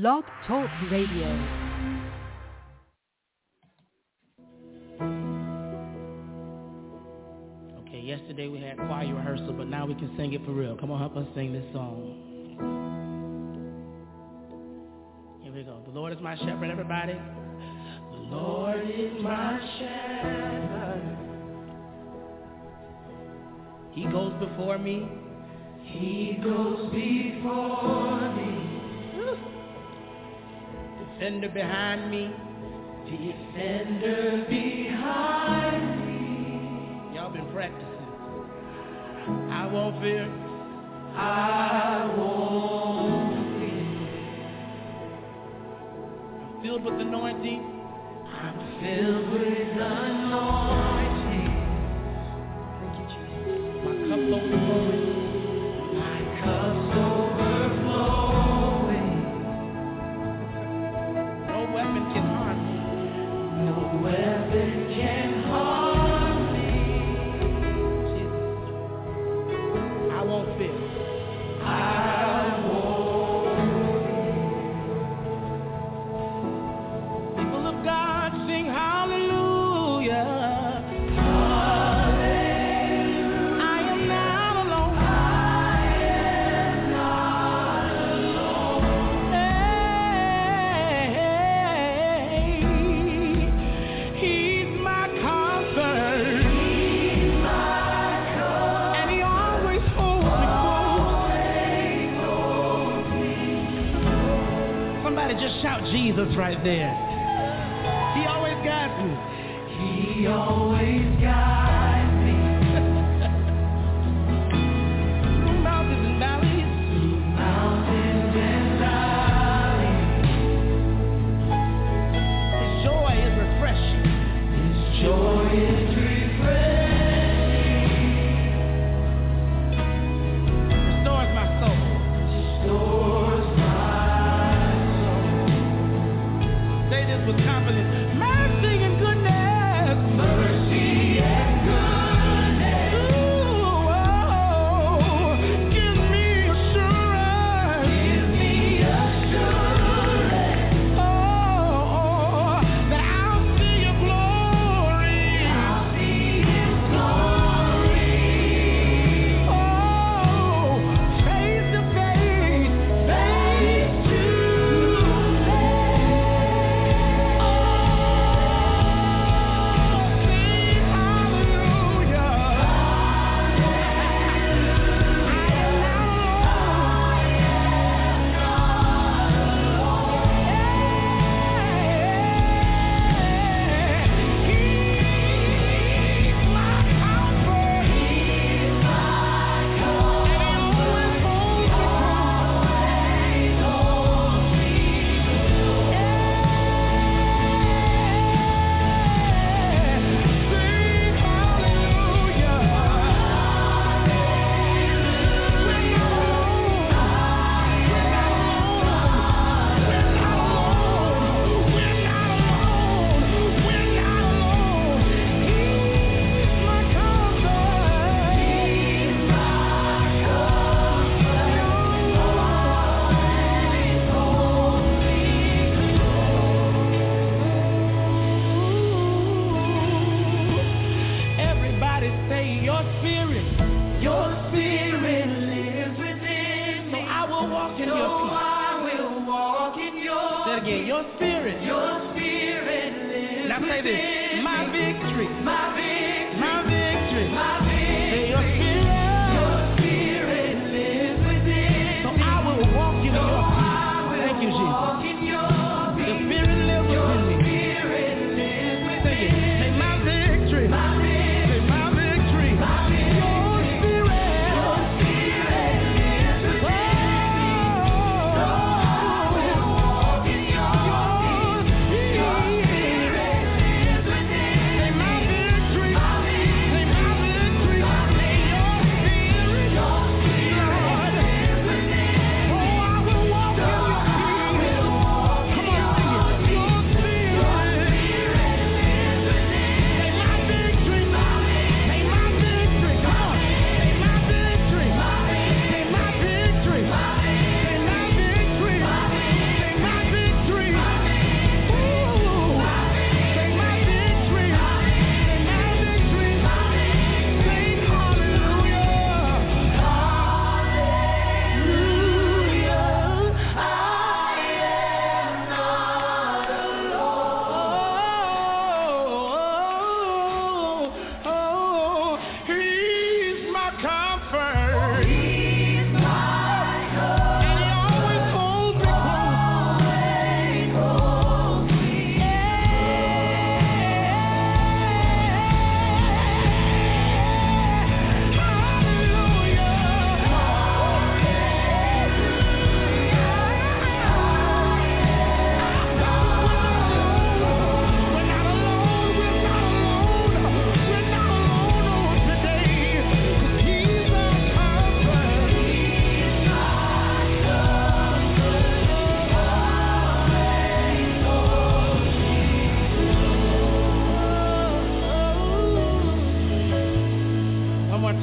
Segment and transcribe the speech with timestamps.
[0.00, 1.28] Blog Talk Radio.
[7.78, 10.76] Okay, yesterday we had choir rehearsal, but now we can sing it for real.
[10.76, 12.18] Come on, help us sing this song.
[15.44, 15.80] Here we go.
[15.86, 17.12] The Lord is my shepherd, everybody.
[17.12, 21.18] The Lord is my shepherd.
[23.92, 25.08] He goes before me.
[25.84, 28.73] He goes before me
[31.24, 32.30] fender behind me.
[33.06, 33.34] To your
[34.46, 37.16] behind me.
[37.16, 37.88] Y'all been practicing.
[39.50, 40.30] I won't fear.
[41.16, 43.86] I won't fear.
[46.42, 47.62] I'm filled with anointing.
[48.26, 50.93] I'm filled with anointing.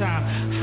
[0.01, 0.60] time.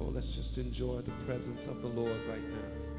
[0.00, 2.89] Oh, let's just enjoy the presence of the Lord right now.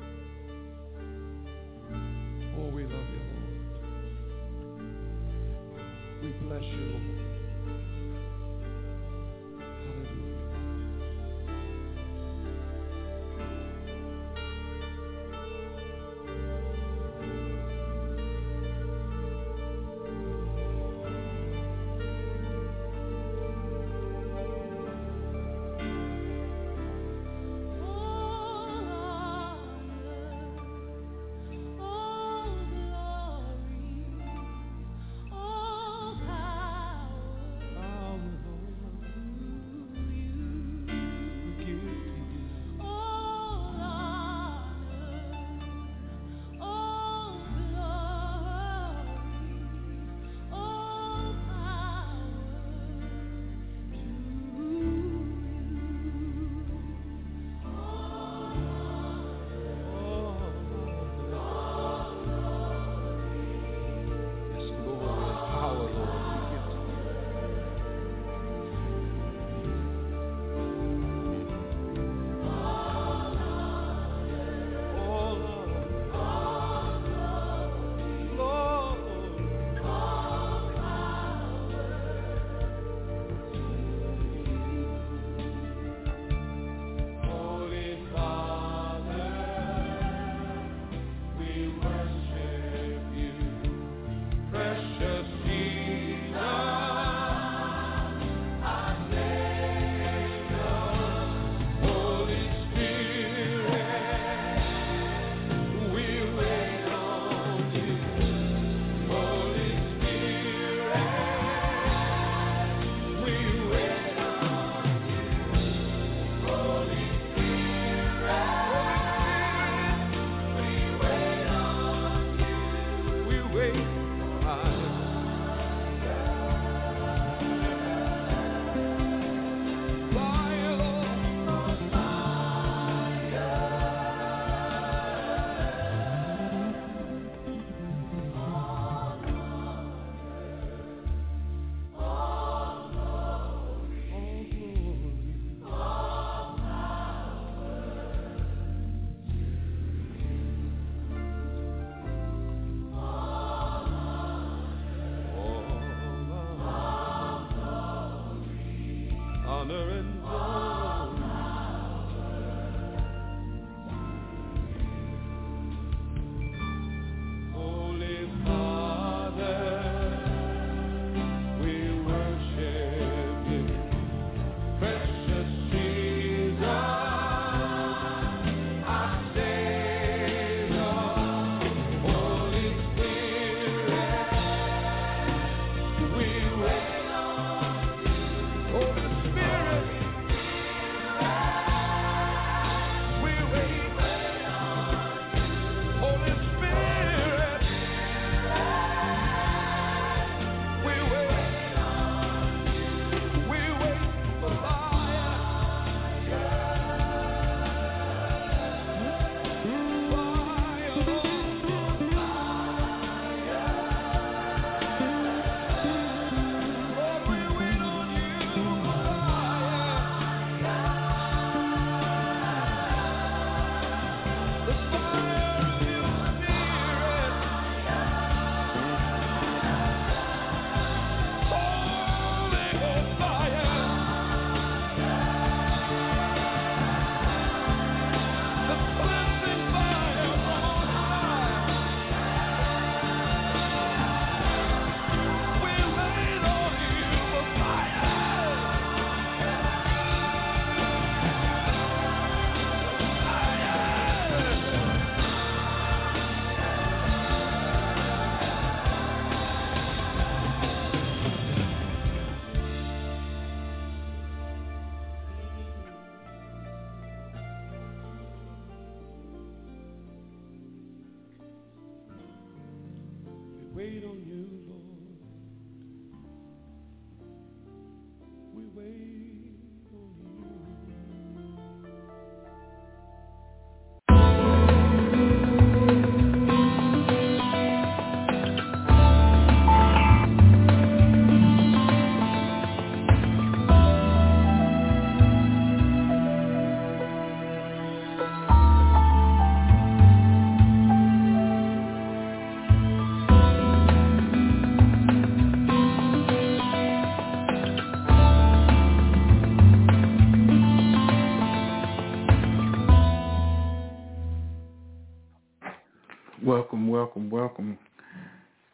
[316.43, 317.29] Welcome, welcome.
[317.29, 317.77] Welcome.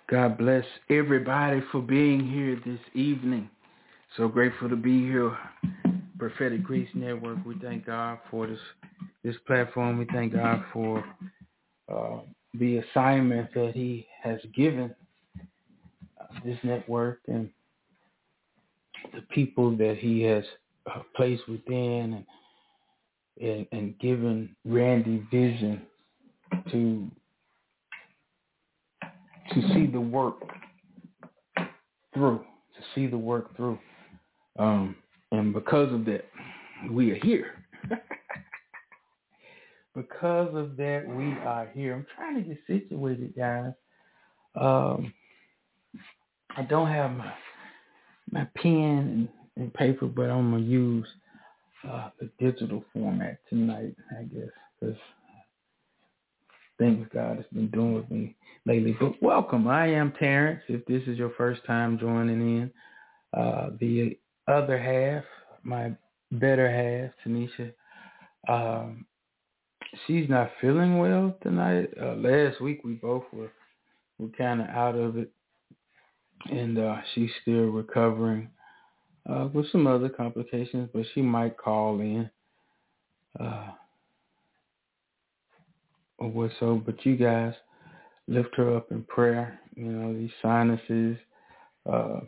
[0.09, 3.49] God bless everybody for being here this evening.
[4.15, 5.37] So grateful to be here.
[6.17, 7.37] Prophetic Grace Network.
[7.45, 8.59] We thank God for this
[9.23, 9.99] this platform.
[9.99, 11.03] We thank God for
[11.93, 12.19] uh,
[12.53, 14.95] the assignment that He has given
[16.43, 17.49] this network and
[19.13, 20.43] the people that He has
[20.87, 22.25] uh, placed within
[23.39, 25.81] and, and and given Randy vision
[26.71, 27.11] to
[29.53, 30.35] to see the work
[32.13, 33.79] through, to see the work through.
[34.57, 34.95] Um,
[35.31, 36.25] and because of that,
[36.91, 37.63] we are here.
[39.95, 41.95] because of that, we are here.
[41.95, 43.73] I'm trying to get situated, guys.
[44.59, 45.13] Um,
[46.55, 47.33] I don't have my
[48.31, 51.07] my pen and, and paper, but I'm gonna use
[51.87, 54.49] uh, the digital format tonight, I guess,
[54.79, 54.97] because
[56.77, 58.95] things God has been doing with me lately.
[58.99, 59.67] But welcome.
[59.67, 60.61] I am Terence.
[60.67, 62.71] If this is your first time joining in,
[63.37, 64.17] uh, the
[64.47, 65.23] other half,
[65.63, 65.91] my
[66.31, 67.73] better half, Tanisha,
[68.47, 69.05] um,
[70.05, 71.89] she's not feeling well tonight.
[72.01, 73.51] Uh, last week we both were
[74.19, 75.31] were kind of out of it,
[76.49, 78.49] and uh, she's still recovering
[79.29, 82.29] uh, with some other complications, but she might call in.
[86.19, 87.53] Or what so, but you guys
[88.27, 89.59] lift her up in prayer.
[89.75, 91.17] You know, these sinuses,
[91.91, 92.21] uh,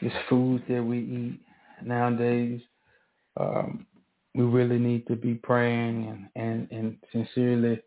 [0.00, 1.40] this food that we eat
[1.84, 2.60] nowadays,
[3.38, 3.86] um,
[4.34, 7.80] we really need to be praying and, and, and sincerely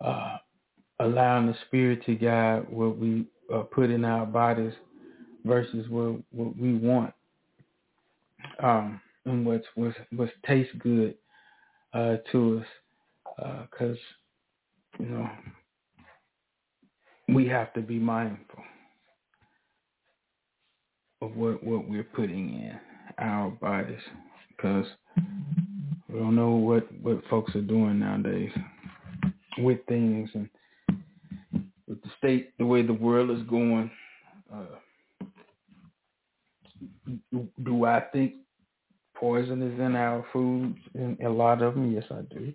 [0.00, 0.36] uh,
[1.00, 4.74] allowing the Spirit to guide what we uh, put in our bodies
[5.44, 7.12] versus what, what we want
[8.62, 11.14] um, and what's, what's, what tastes good
[11.94, 12.66] uh, to us.
[13.70, 14.19] Because, uh,
[15.00, 15.30] you know,
[17.28, 18.62] we have to be mindful
[21.22, 22.78] of what, what we're putting in
[23.18, 24.00] our bodies
[24.56, 24.86] because
[26.08, 28.50] we don't know what, what folks are doing nowadays
[29.58, 30.48] with things and
[31.86, 33.90] with the state, the way the world is going.
[34.52, 35.24] Uh,
[37.32, 38.34] do, do I think
[39.14, 40.78] poison is in our foods?
[40.94, 42.52] In a lot of them, yes, I do.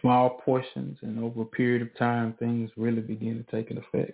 [0.00, 4.12] Small portions, and over a period of time, things really begin to take an effect.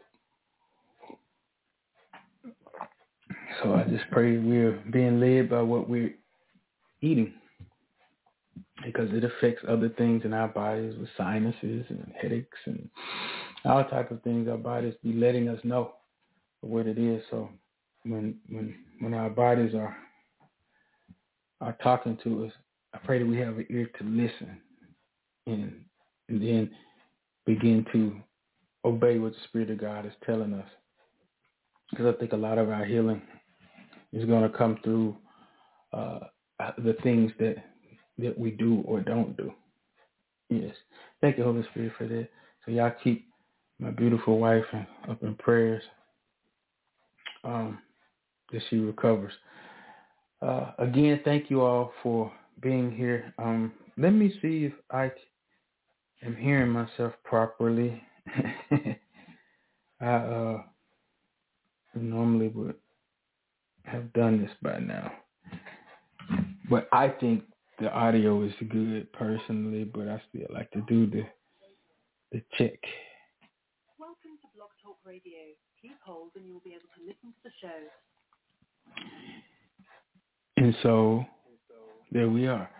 [3.62, 6.14] So I just pray we're being led by what we're
[7.00, 7.34] eating
[8.84, 12.88] because it affects other things in our bodies with sinuses and headaches and
[13.64, 14.48] all type of things.
[14.48, 15.94] Our bodies be letting us know
[16.60, 17.22] what it is.
[17.30, 17.48] So
[18.04, 19.96] when when when our bodies are
[21.60, 22.52] are talking to us,
[22.94, 24.60] I pray that we have an ear to listen
[25.46, 25.84] and
[26.28, 26.70] and then
[27.44, 28.16] begin to
[28.84, 30.68] obey what the Spirit of God is telling us.
[31.90, 33.20] Because I think a lot of our healing
[34.12, 35.16] is going to come through
[35.92, 36.20] uh,
[36.78, 37.56] the things that
[38.18, 39.52] that we do or don't do.
[40.48, 40.74] Yes.
[41.20, 42.28] Thank you, Holy Spirit, for that.
[42.64, 43.26] So y'all keep
[43.80, 44.64] my beautiful wife
[45.08, 45.82] up in prayers
[47.42, 47.78] um,
[48.52, 49.32] that she recovers.
[50.40, 52.30] Uh, again, thank you all for
[52.60, 53.34] being here.
[53.38, 55.10] Um, let me see if I
[56.24, 58.02] am hearing myself properly.
[60.00, 60.62] I uh,
[61.94, 62.74] normally would
[63.84, 65.12] have done this by now.
[66.68, 67.44] But I think
[67.78, 71.24] the audio is good personally, but I still like to do the
[72.32, 72.78] the check.
[73.98, 75.38] Welcome to Blog Talk Radio.
[75.80, 77.68] Please hold and you'll be able to listen to the show.
[80.56, 81.24] And so
[82.14, 82.70] there we are.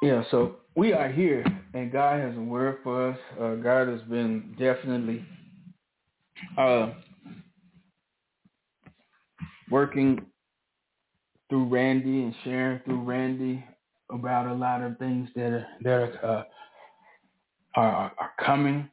[0.00, 3.18] Yeah, so we are here, and God has a word for us.
[3.38, 5.24] Uh, God has been definitely
[6.56, 6.90] uh,
[9.70, 10.24] working
[11.50, 13.62] through Randy and sharing through Randy
[14.10, 16.44] about a lot of things that are that are, uh,
[17.74, 18.88] are, are coming,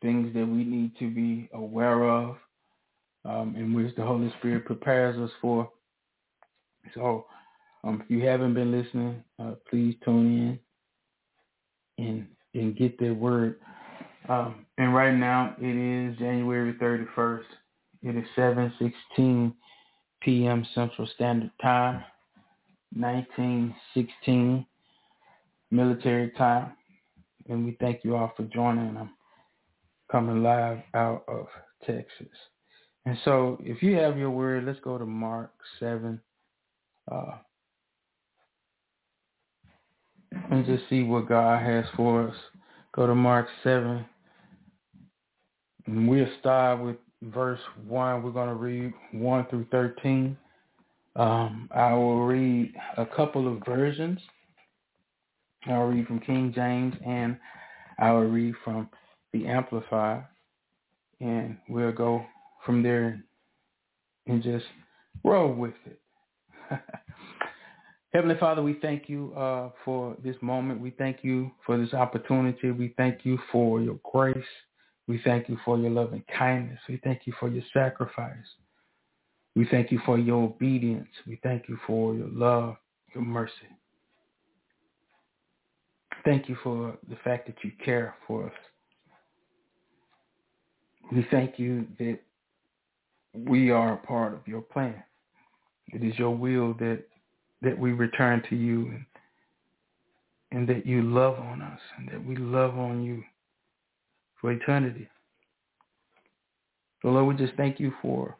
[0.00, 2.36] things that we need to be aware of,
[3.24, 5.70] um, in which the Holy Spirit prepares us for.
[6.94, 7.26] So,
[7.84, 10.58] um, if you haven't been listening, uh, please tune
[11.98, 13.58] in and and get that word.
[14.28, 17.44] Um, and right now it is January 31st.
[18.02, 19.54] It is 7:16
[20.20, 20.66] p.m.
[20.74, 22.04] Central Standard Time,
[22.94, 24.66] 1916
[25.70, 26.72] military time.
[27.48, 28.96] And we thank you all for joining.
[28.96, 29.10] I'm
[30.10, 31.46] coming live out of
[31.84, 32.28] Texas.
[33.04, 36.20] And so if you have your word, let's go to Mark 7.
[37.10, 37.38] Uh,
[40.50, 42.36] and just see what God has for us.
[42.94, 44.04] go to Mark 7.
[45.86, 48.22] And we'll start with verse 1.
[48.22, 50.36] We're going to read 1 through 13.
[51.16, 54.20] Um, I will read a couple of versions.
[55.66, 57.36] I'll read from King James and
[57.98, 58.88] I will read from
[59.32, 60.24] the Amplified.
[61.20, 62.24] And we'll go
[62.64, 63.22] from there
[64.26, 64.64] and just
[65.24, 66.00] roll with it.
[68.12, 70.80] Heavenly Father, we thank you uh, for this moment.
[70.80, 72.70] We thank you for this opportunity.
[72.70, 74.36] We thank you for your grace.
[75.08, 76.78] We thank you for your love and kindness.
[76.88, 78.36] We thank you for your sacrifice.
[79.56, 81.08] We thank you for your obedience.
[81.26, 82.76] We thank you for your love,
[83.14, 83.52] your mercy.
[86.24, 88.52] Thank you for the fact that you care for us.
[91.10, 92.18] We thank you that
[93.34, 95.02] we are a part of your plan.
[95.88, 97.04] It is your will that
[97.62, 99.04] that we return to you and,
[100.50, 103.22] and that you love on us and that we love on you
[104.40, 105.08] for eternity.
[107.00, 108.36] So Lord, we just thank you for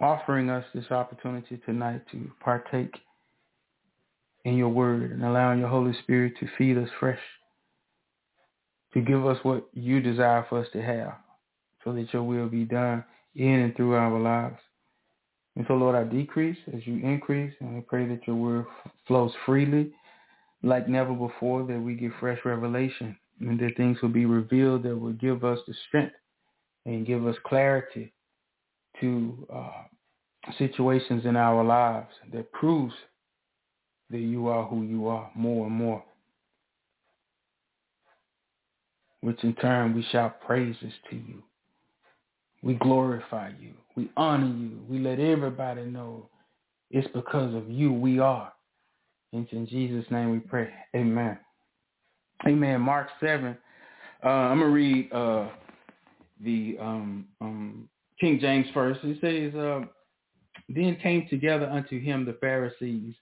[0.00, 2.94] offering us this opportunity tonight to partake
[4.44, 7.18] in your word and allowing your Holy Spirit to feed us fresh,
[8.94, 11.14] to give us what you desire for us to have
[11.84, 14.58] so that your will be done in and through our lives.
[15.58, 18.66] And so, Lord, I decrease as you increase, and I pray that your word
[19.08, 19.90] flows freely
[20.62, 24.96] like never before, that we get fresh revelation, and that things will be revealed that
[24.96, 26.14] will give us the strength
[26.86, 28.12] and give us clarity
[29.00, 29.82] to uh,
[30.58, 32.94] situations in our lives that proves
[34.10, 36.04] that you are who you are more and more.
[39.22, 41.42] Which in turn we shout praises to you.
[42.62, 43.72] We glorify you.
[43.96, 44.80] We honor you.
[44.88, 46.28] We let everybody know
[46.90, 48.52] it's because of you we are.
[49.32, 50.70] And in Jesus' name we pray.
[50.94, 51.38] Amen.
[52.46, 52.80] Amen.
[52.80, 53.56] Mark 7.
[54.24, 55.48] Uh, I'm going to read uh,
[56.42, 57.88] the um, um,
[58.20, 59.00] King James first.
[59.02, 59.80] It says, uh,
[60.68, 63.14] Then came together unto him the Pharisees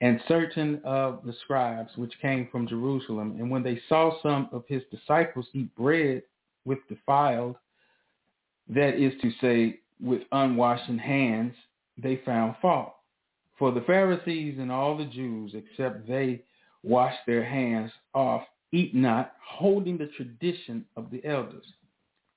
[0.00, 3.36] and certain of the scribes which came from Jerusalem.
[3.38, 6.22] And when they saw some of his disciples eat bread
[6.64, 7.56] with defiled,
[8.68, 11.54] that is to say, with unwashed hands,
[11.96, 12.94] they found fault.
[13.58, 16.42] For the Pharisees and all the Jews, except they
[16.82, 21.64] wash their hands off, eat not, holding the tradition of the elders.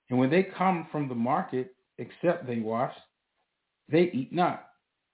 [0.09, 2.93] And when they come from the market, except they wash,
[3.89, 4.69] they eat not.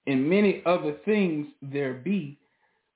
[0.08, 2.38] And many other things there be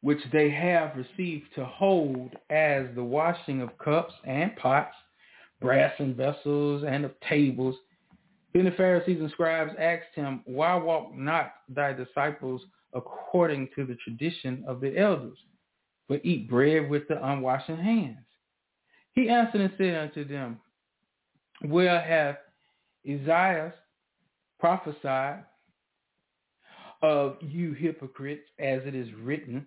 [0.01, 4.95] which they have received to hold as the washing of cups and pots,
[5.60, 7.75] brass and vessels, and of tables,
[8.54, 12.62] then the Pharisees and scribes asked him, Why walk not thy disciples
[12.94, 15.38] according to the tradition of the elders,
[16.08, 18.18] but eat bread with the unwashed hands?
[19.14, 20.60] He answered and said unto them,
[21.62, 22.38] Where hath
[23.08, 23.74] Isaiah
[24.60, 25.44] prophesied
[27.02, 29.66] of you hypocrites, as it is written,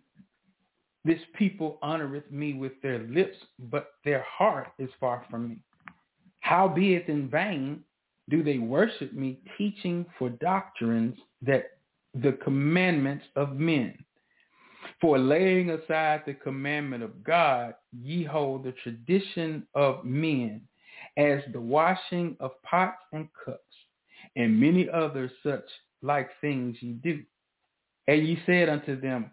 [1.04, 5.56] This people honoreth me with their lips, but their heart is far from me.
[6.40, 7.84] Howbeit in vain
[8.32, 11.72] do they worship me, teaching for doctrines that
[12.14, 13.94] the commandments of men.
[15.02, 20.62] For laying aside the commandment of God, ye hold the tradition of men,
[21.18, 23.60] as the washing of pots and cups,
[24.34, 25.68] and many other such
[26.00, 27.22] like things ye do.
[28.08, 29.30] And ye said unto them,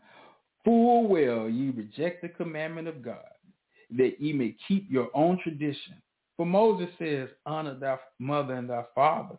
[0.66, 3.32] Full well ye reject the commandment of God,
[3.98, 6.02] that ye may keep your own tradition.
[6.40, 9.36] For Moses says, honor thy mother and thy father.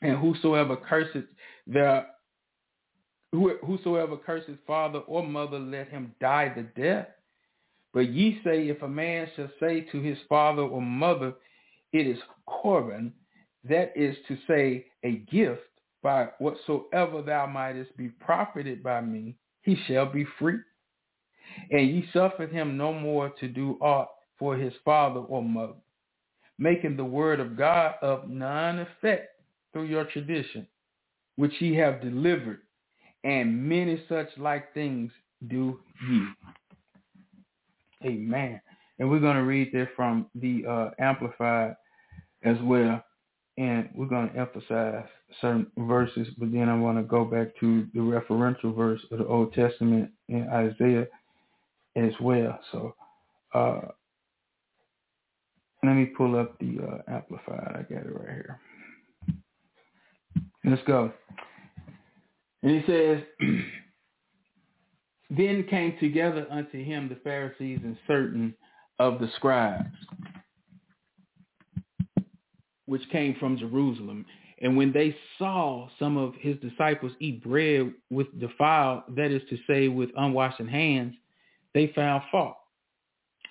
[0.00, 1.24] And whosoever curses
[1.66, 2.06] their
[3.30, 7.08] whosoever curses father or mother, let him die the death.
[7.92, 11.34] But ye say, if a man shall say to his father or mother,
[11.92, 13.12] it is Corban,
[13.68, 15.60] that is to say, a gift,
[16.02, 20.56] by whatsoever thou mightest be profited by me, he shall be free.
[21.70, 24.08] And ye suffered him no more to do aught
[24.42, 25.74] for his father or mother,
[26.58, 29.28] making the word of God of none effect
[29.72, 30.66] through your tradition,
[31.36, 32.58] which ye have delivered,
[33.22, 35.12] and many such like things
[35.46, 36.26] do ye.
[38.04, 38.60] Amen.
[38.98, 41.76] And we're going to read this from the uh, Amplified
[42.42, 43.00] as well.
[43.58, 45.06] And we're going to emphasize
[45.40, 49.26] certain verses, but then I want to go back to the referential verse of the
[49.26, 51.06] Old Testament in Isaiah
[51.94, 52.58] as well.
[52.72, 52.96] So
[53.54, 53.82] uh,
[55.82, 57.72] let me pull up the uh, amplified.
[57.74, 58.60] I got it right here.
[60.64, 61.12] Let's go.
[62.62, 63.22] And he says,
[65.30, 68.54] Then came together unto him the Pharisees and certain
[68.98, 69.96] of the scribes,
[72.86, 74.26] which came from Jerusalem.
[74.60, 79.58] And when they saw some of his disciples eat bread with defiled, that is to
[79.66, 81.14] say, with unwashed hands,
[81.74, 82.56] they found fault.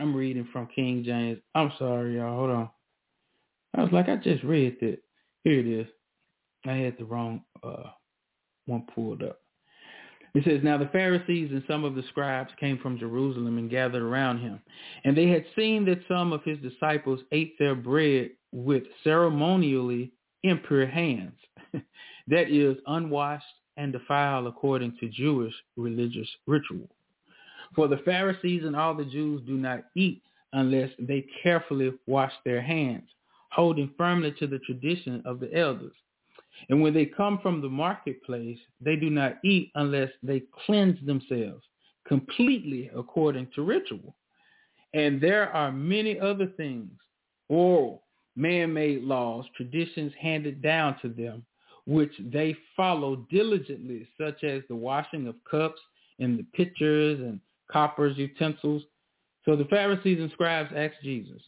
[0.01, 1.37] I'm reading from King James.
[1.53, 2.35] I'm sorry, y'all.
[2.35, 2.69] Hold on.
[3.77, 4.97] I was like, I just read that.
[5.43, 5.87] Here it is.
[6.65, 7.91] I had the wrong uh,
[8.65, 9.39] one pulled up.
[10.33, 14.01] It says, Now the Pharisees and some of the scribes came from Jerusalem and gathered
[14.01, 14.59] around him.
[15.03, 20.11] And they had seen that some of his disciples ate their bread with ceremonially
[20.41, 21.37] impure hands,
[22.27, 23.45] that is, unwashed
[23.77, 26.89] and defiled according to Jewish religious ritual.
[27.75, 30.21] For the Pharisees and all the Jews do not eat
[30.53, 33.09] unless they carefully wash their hands,
[33.51, 35.95] holding firmly to the tradition of the elders.
[36.69, 41.63] And when they come from the marketplace, they do not eat unless they cleanse themselves
[42.05, 44.15] completely according to ritual.
[44.93, 46.91] And there are many other things,
[47.47, 48.03] oral,
[48.35, 51.45] man-made laws, traditions handed down to them,
[51.85, 55.79] which they follow diligently, such as the washing of cups
[56.19, 57.39] and the pitchers and
[57.71, 58.83] coppers, utensils.
[59.45, 61.41] So the Pharisees and scribes asked Jesus,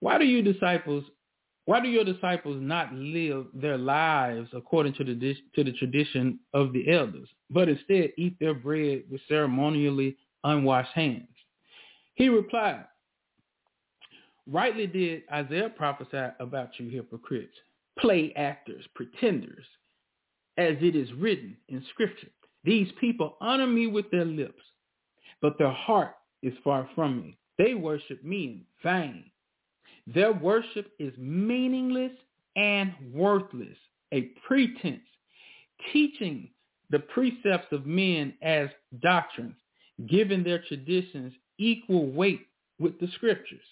[0.00, 1.04] why do you disciples
[1.66, 6.72] why do your disciples not live their lives according to the to the tradition of
[6.74, 11.28] the elders, but instead eat their bread with ceremonially unwashed hands?
[12.14, 12.84] He replied,
[14.46, 17.56] Rightly did Isaiah prophesy about you hypocrites,
[17.98, 19.64] play actors, pretenders,
[20.58, 22.28] as it is written in scripture.
[22.62, 24.62] These people honor me with their lips,
[25.44, 27.36] but their heart is far from me.
[27.58, 29.24] They worship me in vain.
[30.06, 32.12] Their worship is meaningless
[32.56, 33.76] and worthless,
[34.14, 35.04] a pretense,
[35.92, 36.48] teaching
[36.88, 38.70] the precepts of men as
[39.02, 39.56] doctrines,
[40.08, 42.46] giving their traditions equal weight
[42.78, 43.66] with the scriptures.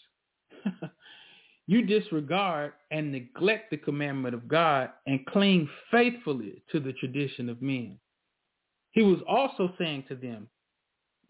[1.67, 7.63] you disregard and neglect the commandment of God and cling faithfully to the tradition of
[7.63, 7.99] men.
[8.91, 10.49] He was also saying to them,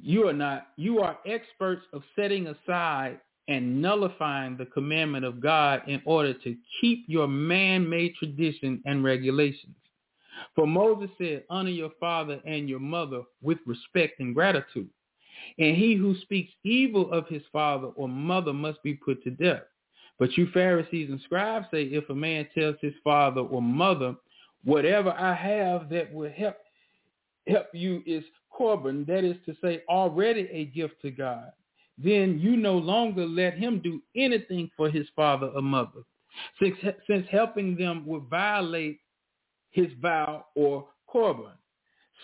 [0.01, 5.83] you are not, you are experts of setting aside and nullifying the commandment of God
[5.89, 9.75] in order to keep your man-made tradition and regulations.
[10.55, 14.89] For Moses said, honor your father and your mother with respect and gratitude.
[15.59, 19.63] And he who speaks evil of his father or mother must be put to death.
[20.19, 24.15] But you Pharisees and scribes say, if a man tells his father or mother,
[24.65, 26.57] whatever I have that will help
[27.49, 28.23] help you is
[29.07, 31.53] that is to say, already a gift to God
[31.99, 36.01] then you no longer let him do anything for his father or mother,
[36.61, 39.01] since, since helping them would violate
[39.71, 41.53] his vow or korban.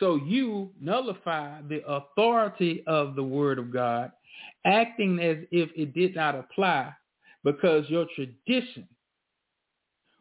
[0.01, 4.12] So you nullify the authority of the word of God,
[4.64, 6.92] acting as if it did not apply
[7.44, 8.87] because your tradition,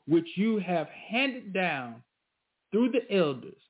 [0.08, 2.03] which you have handed down
[2.71, 3.62] through the elders,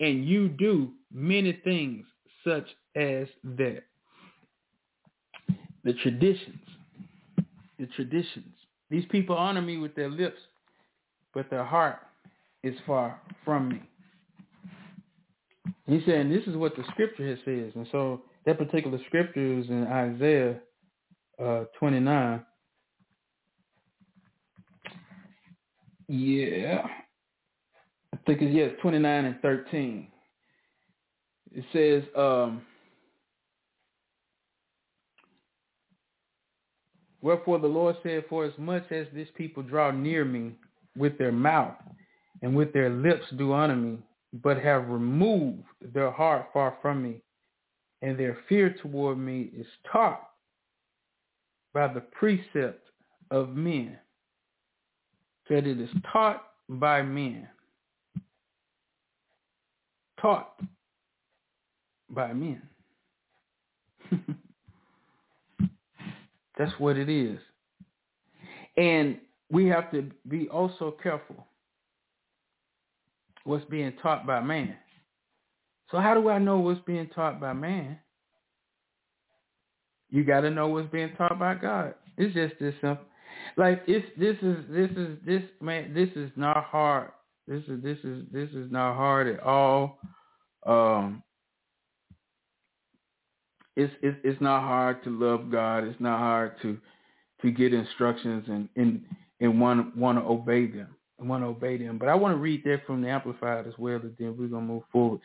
[0.00, 2.04] and you do many things
[2.44, 3.82] such as that
[5.84, 6.60] the traditions.
[7.78, 8.54] The traditions.
[8.90, 10.38] These people honor me with their lips,
[11.34, 11.98] but their heart
[12.62, 13.82] is far from me.
[15.86, 17.72] He's saying this is what the scripture says.
[17.74, 20.60] And so that particular scripture is in Isaiah
[21.42, 22.44] uh, 29.
[26.08, 26.86] Yeah.
[28.26, 30.06] Think it's, yes, 29 and 13.
[31.54, 32.62] It says, um,
[37.20, 40.52] Wherefore the Lord said, For as much as this people draw near me
[40.96, 41.76] with their mouth
[42.42, 43.98] and with their lips do honor me,
[44.42, 45.62] but have removed
[45.94, 47.20] their heart far from me,
[48.02, 50.28] and their fear toward me is taught
[51.72, 52.88] by the precept
[53.30, 53.98] of men.
[55.48, 57.46] That it is taught by men.
[60.22, 60.60] Taught
[62.08, 62.62] by men.
[66.58, 67.38] That's what it is.
[68.76, 69.18] And
[69.50, 71.46] we have to be also careful
[73.44, 74.76] what's being taught by man.
[75.90, 77.98] So how do I know what's being taught by man?
[80.08, 81.94] You got to know what's being taught by God.
[82.16, 83.06] It's just this simple.
[83.56, 87.10] Like it's this is this is this man this is not hard.
[87.46, 89.98] This is this is this is not hard at all.
[90.66, 91.22] Um
[93.74, 95.84] it's, it's it's not hard to love God.
[95.84, 96.78] It's not hard to
[97.42, 99.04] to get instructions and and
[99.40, 101.98] and want want to obey them and want to obey them.
[101.98, 104.66] But I want to read that from the Amplified as well, and then we're gonna
[104.66, 105.20] move forward.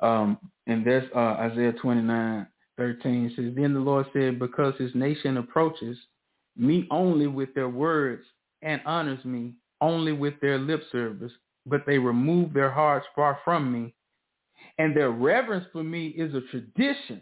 [0.00, 5.38] Um, and that's uh, Isaiah 29, 13 says, Then the Lord said, Because his nation
[5.38, 5.96] approaches
[6.56, 8.22] me only with their words
[8.62, 11.32] and honors me only with their lip service,
[11.66, 13.94] but they remove their hearts far from me,
[14.78, 17.20] and their reverence for me is a tradition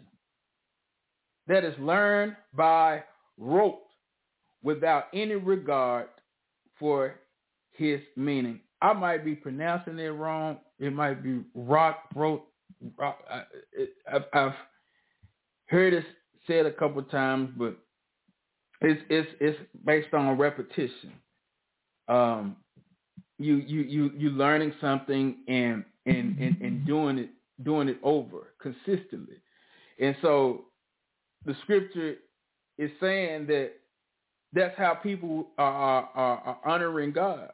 [1.47, 3.03] that is learned by
[3.37, 3.81] rote
[4.63, 6.07] without any regard
[6.79, 7.15] for
[7.71, 8.59] his meaning.
[8.81, 10.57] I might be pronouncing it wrong.
[10.79, 12.45] It might be rock, rote.
[12.97, 13.43] Rock, I,
[14.11, 14.53] I've, I've
[15.67, 16.03] heard it
[16.45, 17.77] said a couple times, but
[18.81, 21.13] it's it's it's based on repetition.
[22.07, 22.57] Um,
[23.37, 27.29] you you you you learning something and and and, and doing it
[27.63, 29.37] doing it over consistently,
[29.99, 30.65] and so
[31.45, 32.15] the scripture
[32.77, 33.71] is saying that
[34.53, 37.51] that's how people are, are, are honoring God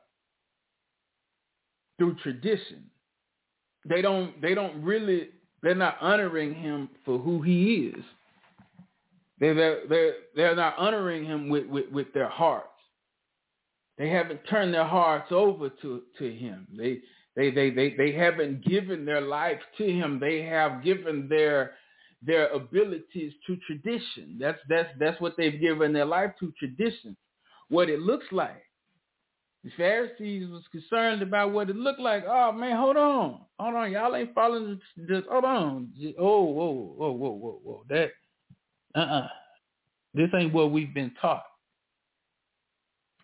[1.97, 2.85] through tradition.
[3.87, 5.29] They don't they don't really
[5.63, 8.03] they're not honoring him for who he is.
[9.39, 9.55] They're
[9.87, 12.67] they're they're, not honoring him with, with, with their hearts.
[14.01, 16.65] They haven't turned their hearts over to, to him.
[16.75, 17.01] They
[17.35, 20.19] they, they they they haven't given their life to him.
[20.19, 21.73] They have given their
[22.25, 24.37] their abilities to tradition.
[24.39, 27.15] That's that's that's what they've given their life to tradition.
[27.69, 28.63] What it looks like.
[29.63, 32.23] The Pharisees was concerned about what it looked like.
[32.27, 35.23] Oh man, hold on, hold on, y'all ain't following this.
[35.29, 38.09] Hold on, oh whoa whoa whoa whoa whoa that
[38.95, 39.19] uh uh-uh.
[39.19, 39.27] uh
[40.15, 41.43] this ain't what we've been taught.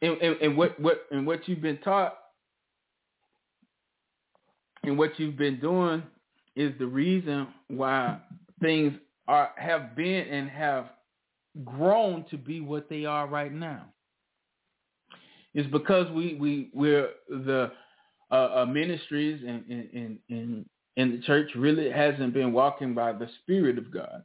[0.01, 2.17] And, and, and what what and what you've been taught
[4.83, 6.03] and what you've been doing
[6.55, 8.19] is the reason why
[8.61, 8.93] things
[9.27, 10.89] are have been and have
[11.65, 13.85] grown to be what they are right now.
[15.53, 17.71] It's because we we we're the
[18.31, 23.29] uh, uh, ministries and in in in the church really hasn't been walking by the
[23.41, 24.23] Spirit of God.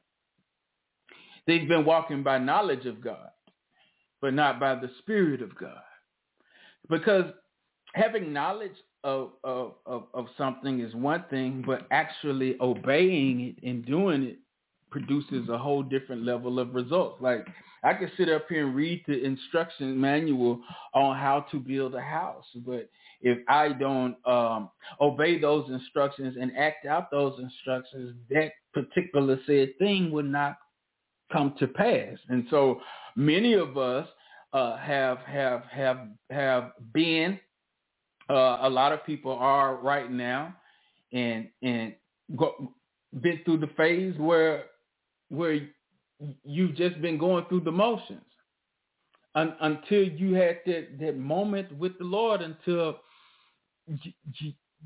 [1.46, 3.30] They've been walking by knowledge of God,
[4.22, 5.82] but not by the Spirit of God.
[6.88, 7.26] Because
[7.94, 13.85] having knowledge of, of, of, of something is one thing, but actually obeying it and
[13.85, 14.38] doing it
[14.90, 17.20] produces a whole different level of results.
[17.20, 17.46] Like
[17.82, 20.61] I could sit up here and read the instruction manual
[20.94, 22.88] on how to build a house, but
[23.22, 29.78] if I don't um, obey those instructions and act out those instructions, that particular said
[29.78, 30.58] thing would not
[31.32, 32.18] come to pass.
[32.28, 32.80] And so
[33.16, 34.09] many of us
[34.53, 37.38] uh, have have have have been
[38.31, 40.55] uh, a lot of people are right now,
[41.12, 41.94] and and
[42.37, 42.72] go,
[43.20, 44.64] been through the phase where
[45.29, 45.68] where
[46.44, 48.22] you've just been going through the motions
[49.35, 52.98] Un, until you had that that moment with the Lord, until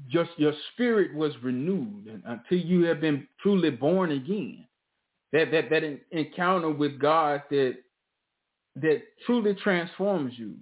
[0.09, 4.67] just your spirit was renewed, until you have been truly born again.
[5.33, 7.77] That that that encounter with God that
[8.83, 10.55] that truly transforms you.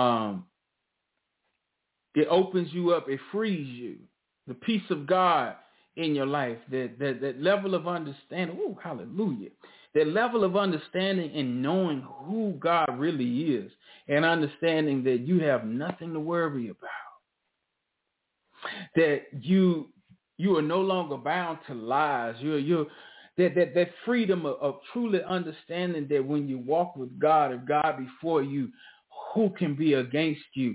[0.00, 0.44] Um,
[2.14, 3.08] it opens you up.
[3.08, 3.96] It frees you.
[4.46, 5.54] The peace of God
[5.96, 8.58] in your life, that, that, that level of understanding.
[8.60, 9.50] Oh, hallelujah.
[9.94, 13.72] That level of understanding and knowing who God really is
[14.08, 16.90] and understanding that you have nothing to worry about.
[18.94, 19.88] That you
[20.38, 22.34] you are no longer bound to lies.
[22.40, 22.86] You're you're
[23.38, 27.64] that that, that freedom of, of truly understanding that when you walk with God, if
[27.66, 28.70] God before you,
[29.34, 30.74] who can be against you?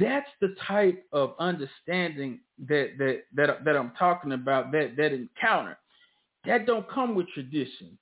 [0.00, 4.72] that's the type of understanding that that that that I'm talking about.
[4.72, 5.78] That that encounter
[6.44, 7.98] that don't come with tradition.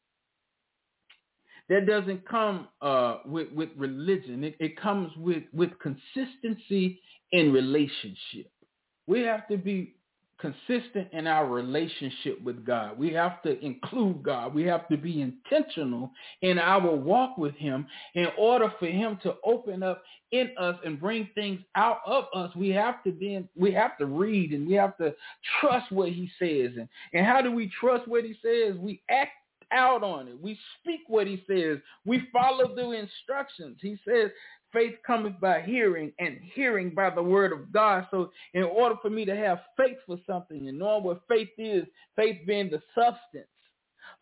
[1.68, 4.44] That doesn't come uh, with with religion.
[4.44, 7.00] It, it comes with with consistency
[7.32, 8.50] in relationship.
[9.06, 9.94] We have to be
[10.40, 12.98] consistent in our relationship with God.
[12.98, 14.54] We have to include God.
[14.54, 16.10] We have to be intentional
[16.42, 21.00] in our walk with him in order for him to open up in us and
[21.00, 22.54] bring things out of us.
[22.54, 25.14] We have to then we have to read and we have to
[25.60, 26.72] trust what he says.
[26.76, 28.76] And, and how do we trust what he says?
[28.78, 29.32] We act
[29.72, 30.40] out on it.
[30.40, 31.78] We speak what he says.
[32.04, 33.78] We follow the instructions.
[33.80, 34.30] He says,
[34.72, 38.06] faith cometh by hearing and hearing by the word of God.
[38.10, 41.84] So in order for me to have faith for something and knowing what faith is,
[42.16, 43.48] faith being the substance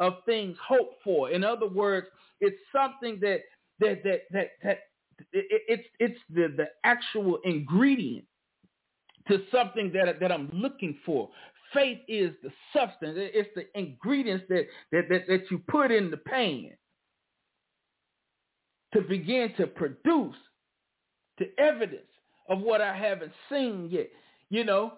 [0.01, 1.31] of things hoped for.
[1.31, 2.07] In other words,
[2.41, 3.41] it's something that
[3.81, 4.79] that that that, that
[5.33, 8.25] it, it's it's the, the actual ingredient
[9.29, 11.29] to something that that I'm looking for.
[11.75, 13.15] Faith is the substance.
[13.17, 16.71] It's the ingredients that that that, that you put in the pan
[18.95, 20.37] to begin to produce
[21.39, 22.03] the evidence
[22.49, 24.11] of what I haven't seen yet.
[24.51, 24.93] You know,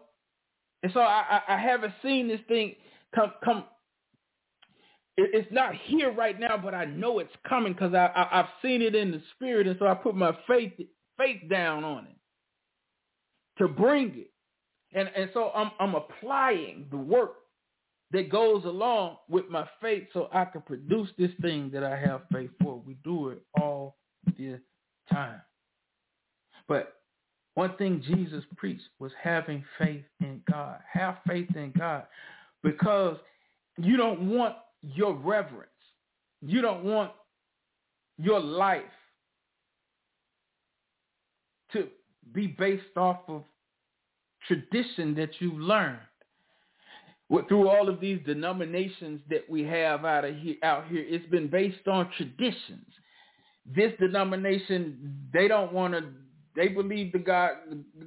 [0.85, 2.77] And so I, I, I haven't seen this thing
[3.15, 3.65] come come.
[5.17, 8.49] It, it's not here right now, but I know it's coming because I, I I've
[8.63, 10.73] seen it in the spirit, and so I put my faith
[11.19, 12.17] faith down on it
[13.59, 14.33] to bring it.
[14.95, 17.35] And and so I'm I'm applying the work
[18.13, 22.23] that goes along with my faith so I can produce this thing that I have
[22.33, 22.83] faith for.
[22.85, 23.97] We do it all
[24.37, 24.59] the
[25.13, 25.41] time.
[26.67, 26.95] But
[27.55, 30.79] one thing Jesus preached was having faith in God.
[30.93, 32.05] Have faith in God
[32.63, 33.17] because
[33.77, 35.69] you don't want your reverence.
[36.43, 37.13] You don't want
[38.19, 38.83] your life
[41.73, 41.89] to
[42.33, 43.45] be based off of
[44.47, 45.99] tradition that you've learned.
[47.49, 51.49] Through all of these denominations that we have out of here, out here, it's been
[51.49, 52.87] based on traditions.
[53.65, 56.05] This denomination, they don't want to.
[56.57, 57.53] They believe the God,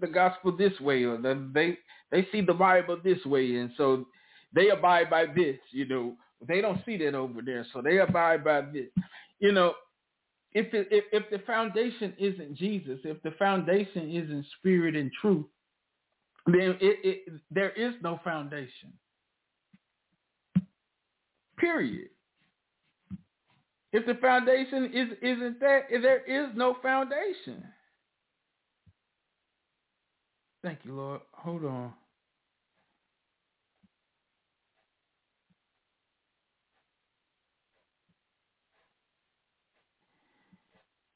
[0.01, 1.77] the gospel this way, or the, they
[2.11, 4.05] they see the Bible this way, and so
[4.53, 5.57] they abide by this.
[5.71, 8.89] You know, they don't see that over there, so they abide by this.
[9.39, 9.73] You know,
[10.51, 15.45] if if if the foundation isn't Jesus, if the foundation isn't spirit and truth,
[16.45, 18.91] then it, it, there is no foundation.
[21.57, 22.09] Period.
[23.91, 27.63] If the foundation is isn't that, there is no foundation.
[30.63, 31.21] Thank you, Lord.
[31.33, 31.93] Hold on.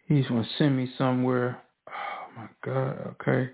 [0.07, 1.61] He's gonna send me somewhere.
[1.87, 3.15] Oh my God.
[3.21, 3.49] Okay.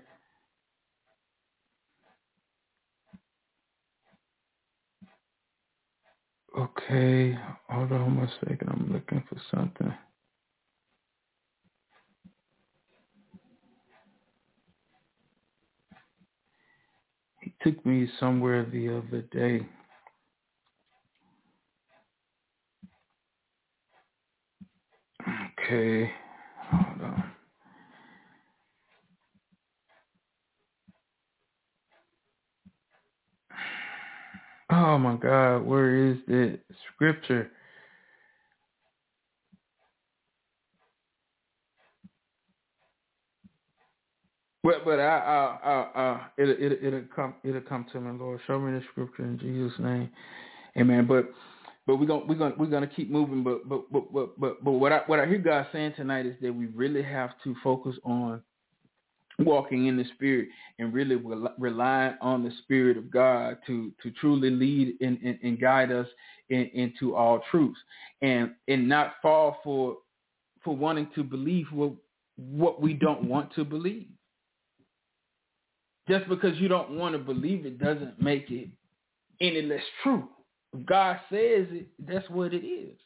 [6.58, 7.38] Okay,
[7.70, 8.68] hold on one second.
[8.70, 9.92] I'm looking for something.
[17.42, 19.66] He took me somewhere the other day.
[25.60, 26.10] Okay,
[26.70, 27.33] hold on.
[34.70, 36.58] Oh my God, where is the
[36.94, 37.50] scripture?
[44.64, 48.40] But but I I I, I it it it'll come it'll come to me, Lord.
[48.46, 50.10] Show me the scripture in Jesus' name,
[50.78, 51.06] Amen.
[51.06, 51.30] But
[51.86, 53.42] but we're gonna we're gonna we're gonna keep moving.
[53.44, 56.34] But but but but but, but what I what I hear God saying tonight is
[56.42, 58.42] that we really have to focus on
[59.38, 61.16] walking in the spirit and really
[61.58, 66.06] relying on the spirit of God to to truly lead and, and, and guide us
[66.50, 67.78] in, into all truths
[68.22, 69.96] and and not fall for
[70.62, 71.92] for wanting to believe what
[72.36, 74.08] what we don't want to believe.
[76.08, 78.68] Just because you don't want to believe it doesn't make it
[79.40, 80.28] any less true.
[80.72, 82.96] If God says it, that's what it is.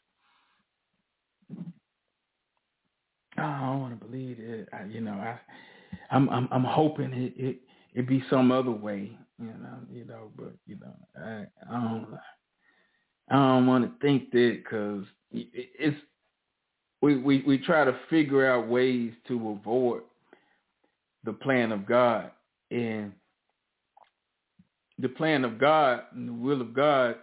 [3.39, 4.69] Oh, I don't want to believe it.
[4.73, 5.39] I, you know, I
[6.11, 7.57] I'm I'm I'm hoping it it
[7.95, 12.07] it be some other way, you know, you know, but you know, I I don't
[13.31, 15.97] I don't want to think that because it's
[17.01, 20.03] we, we we try to figure out ways to avoid
[21.25, 22.31] the plan of God
[22.71, 23.13] and
[24.99, 27.17] the plan of God and the will of God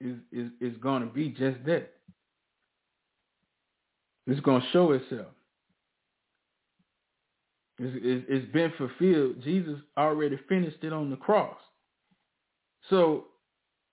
[0.00, 1.90] is is is going to be just that.
[4.26, 5.26] It's going to show itself.
[7.78, 9.42] It's, it's been fulfilled.
[9.42, 11.56] Jesus already finished it on the cross.
[12.90, 13.26] So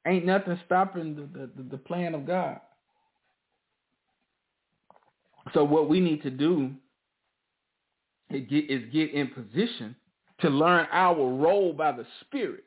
[0.05, 2.59] ain't nothing stopping the, the, the plan of God.
[5.53, 6.71] So what we need to do
[8.29, 9.95] is get, is get in position
[10.41, 12.65] to learn our role by the Spirit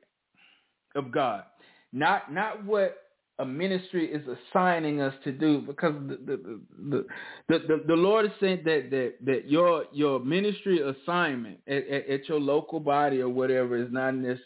[0.95, 1.45] of God.
[1.93, 3.04] Not not what
[3.41, 7.05] a ministry is assigning us to do because the the
[7.49, 12.09] the the, the, Lord is saying that, that that your your ministry assignment at, at,
[12.09, 14.39] at your local body or whatever is not is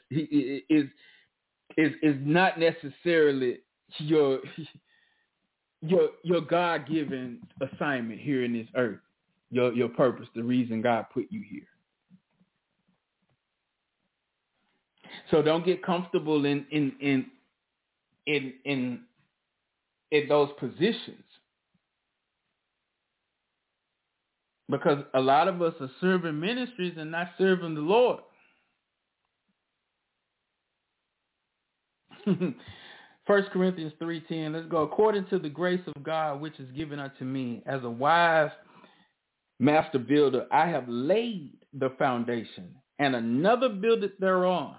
[1.77, 3.59] is is not necessarily
[3.99, 4.41] your
[5.83, 9.01] your your God given assignment here in this earth,
[9.51, 11.67] your your purpose, the reason God put you here.
[15.31, 17.27] So don't get comfortable in in in
[18.29, 19.01] in in
[20.11, 21.25] in those positions
[24.71, 28.21] because a lot of us are serving ministries and not serving the Lord.
[33.27, 34.83] First Corinthians 3.10, let's go.
[34.83, 38.51] According to the grace of God which is given unto me, as a wise
[39.59, 44.77] master builder, I have laid the foundation, and another buildeth thereon.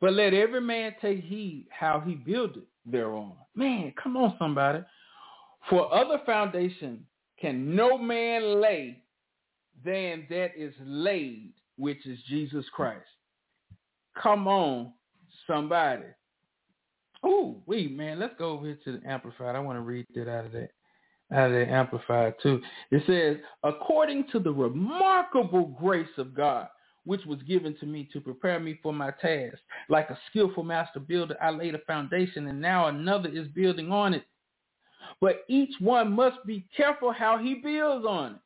[0.00, 3.32] But let every man take heed how he builded thereon.
[3.54, 4.82] Man, come on, somebody.
[5.68, 7.04] For other foundation
[7.38, 9.02] can no man lay
[9.84, 13.06] than that is laid, which is Jesus Christ.
[14.20, 14.92] Come on,
[15.46, 16.04] somebody.
[17.24, 19.54] Ooh, wait, man, let's go over here to the Amplified.
[19.54, 20.70] I want to read that out of that
[21.32, 22.60] out of the Amplified too.
[22.90, 26.68] It says, according to the remarkable grace of God,
[27.04, 29.58] which was given to me to prepare me for my task.
[29.88, 34.14] Like a skillful master builder, I laid a foundation and now another is building on
[34.14, 34.24] it.
[35.20, 38.40] But each one must be careful how he builds on it.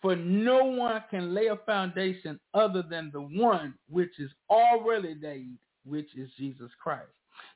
[0.00, 5.56] For no one can lay a foundation other than the one which is already laid,
[5.84, 7.08] which is Jesus Christ.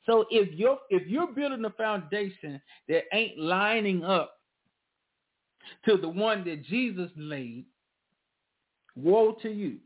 [0.06, 4.38] So if you're if you're building a foundation that ain't lining up
[5.86, 7.66] to the one that Jesus laid,
[8.96, 9.78] woe to you.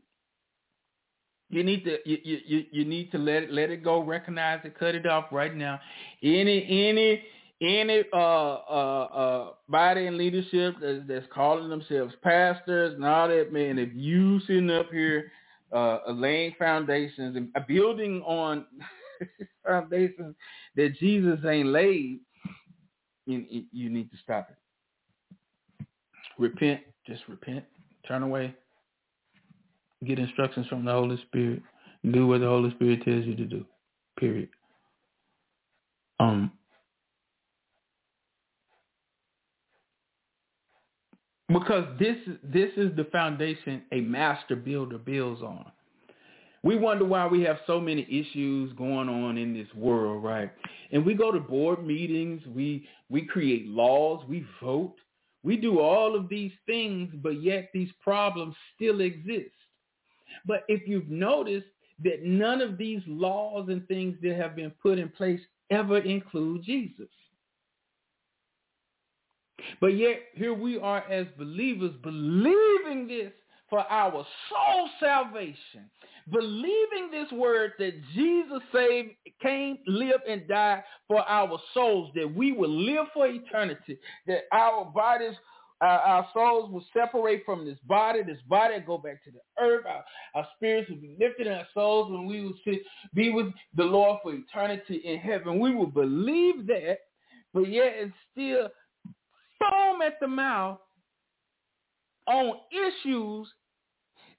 [1.49, 4.77] You need to you, you, you need to let it let it go, recognize it,
[4.77, 5.79] cut it off right now.
[6.23, 7.23] Any any
[7.61, 13.53] any uh uh uh body and leadership that's, that's calling themselves pastors and all that
[13.53, 15.31] man, if you sitting up here
[15.71, 18.65] uh laying foundations and building on
[19.65, 20.35] foundations
[20.75, 22.19] that Jesus ain't laid,
[23.25, 25.85] you, you need to stop it.
[26.39, 27.63] Repent, just repent,
[28.07, 28.55] turn away,
[30.03, 31.61] get instructions from the Holy Spirit,
[32.11, 33.65] do what the Holy Spirit tells you to do.
[34.19, 34.49] Period.
[36.19, 36.51] Um
[41.53, 45.71] because this this is the foundation a master builder builds on.
[46.63, 50.49] We wonder why we have so many issues going on in this world, right?
[50.93, 54.95] And we go to board meetings, we we create laws, we vote,
[55.43, 59.51] we do all of these things, but yet these problems still exist.
[60.45, 61.67] But if you've noticed
[62.03, 66.63] that none of these laws and things that have been put in place ever include
[66.63, 67.07] Jesus.
[69.79, 73.31] But yet here we are as believers believing this
[73.69, 75.89] for our soul salvation,
[76.31, 79.11] believing this word that Jesus saved,
[79.41, 84.85] came, lived, and died for our souls, that we will live for eternity, that our
[84.85, 85.35] bodies
[85.83, 88.23] our, our, souls will separate from this body.
[88.23, 89.85] This body will go back to the earth.
[89.85, 90.03] Our,
[90.35, 92.81] our spirits will be lifted in our souls when we will sit,
[93.13, 95.59] be with the Lord for eternity in heaven.
[95.59, 96.99] We will believe that,
[97.53, 98.69] but yet it's still
[99.59, 100.79] foam at the mouth
[102.27, 103.47] on issues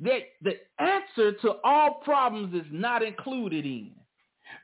[0.01, 3.93] that the answer to all problems is not included in.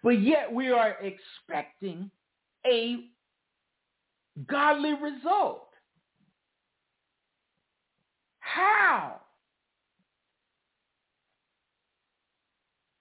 [0.02, 2.10] But yet we are expecting
[2.66, 3.04] a
[4.46, 5.69] godly result.
[8.54, 9.20] How?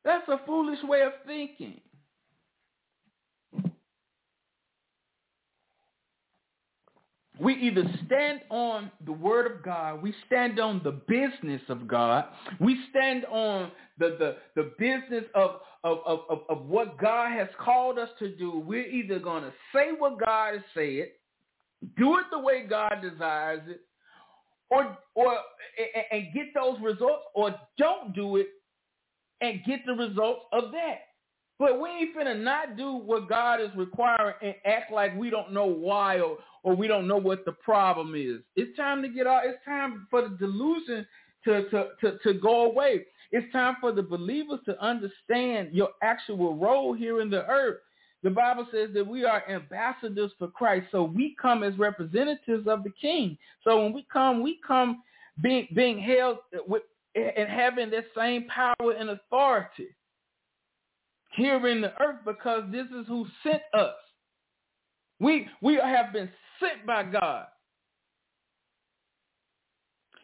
[0.06, 1.82] That's a foolish way of thinking.
[7.40, 12.26] We either stand on the word of God, we stand on the business of God,
[12.60, 17.98] we stand on the, the, the business of, of, of, of what God has called
[17.98, 18.60] us to do.
[18.60, 21.12] We're either going to say what God has said,
[21.98, 23.82] do it the way God desires it,
[24.70, 25.38] or or
[26.12, 28.48] and get those results, or don't do it
[29.42, 31.00] and get the results of that.
[31.58, 35.52] But we ain't finna not do what God is requiring and act like we don't
[35.52, 38.40] know why or, or we don't know what the problem is.
[38.56, 39.46] It's time to get out.
[39.46, 41.06] It's time for the delusion
[41.44, 43.06] to, to, to, to go away.
[43.32, 47.80] It's time for the believers to understand your actual role here in the earth.
[48.24, 50.88] The Bible says that we are ambassadors for Christ.
[50.92, 53.38] So we come as representatives of the king.
[53.64, 55.04] So when we come, we come
[55.42, 56.84] being, being held with,
[57.16, 59.88] and having that same power and authority
[61.36, 63.96] here in the earth because this is who sent us.
[65.20, 67.48] We, we have been sent by God.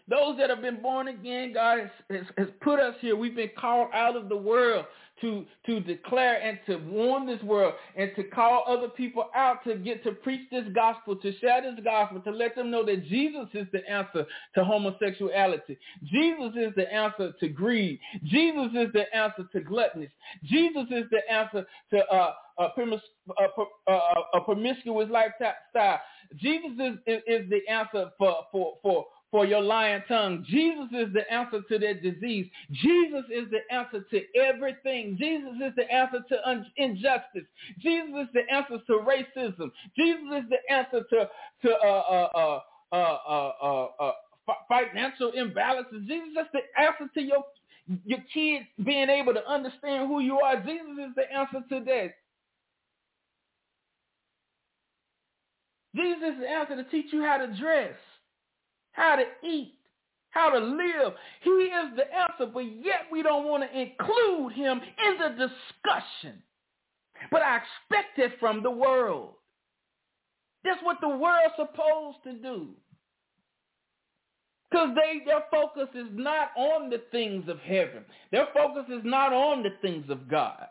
[0.07, 3.15] Those that have been born again, God has, has, has, put us here.
[3.15, 4.85] We've been called out of the world
[5.21, 9.75] to, to declare and to warn this world and to call other people out to
[9.75, 13.47] get to preach this gospel, to share this gospel, to let them know that Jesus
[13.53, 15.77] is the answer to homosexuality.
[16.03, 17.99] Jesus is the answer to greed.
[18.23, 20.09] Jesus is the answer to gluttony.
[20.43, 23.01] Jesus is the answer to uh, a, promis-
[23.37, 23.99] a, a,
[24.35, 26.01] a promiscuous lifestyle.
[26.35, 29.05] Jesus is, is, is the answer for, for, for,
[29.35, 30.45] for your lying tongue.
[30.47, 32.47] Jesus is the answer to that disease.
[32.71, 35.17] Jesus is the answer to everything.
[35.19, 37.43] Jesus is the answer to un- injustice.
[37.79, 39.71] Jesus is the answer to racism.
[39.97, 41.29] Jesus is the answer to
[41.63, 42.59] to uh uh uh
[42.93, 44.11] uh uh, uh, uh
[44.69, 46.07] financial imbalances.
[46.07, 47.43] Jesus is the answer to your
[48.05, 50.55] your kids being able to understand who you are.
[50.61, 52.13] Jesus is the answer to that.
[55.93, 57.95] Jesus is the answer to teach you how to dress,
[58.95, 59.75] how to eat,
[60.31, 61.13] how to live.
[61.41, 66.41] He is the answer, but yet we don't want to include him in the discussion.
[67.31, 69.35] But I expect it from the world.
[70.63, 72.69] That's what the world's supposed to do.
[74.69, 78.03] Because they their focus is not on the things of heaven.
[78.31, 80.65] Their focus is not on the things of God.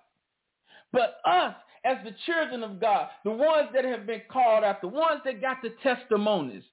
[0.93, 1.55] But us,
[1.85, 5.41] as the children of God, the ones that have been called out, the ones that
[5.41, 6.65] got the testimonies,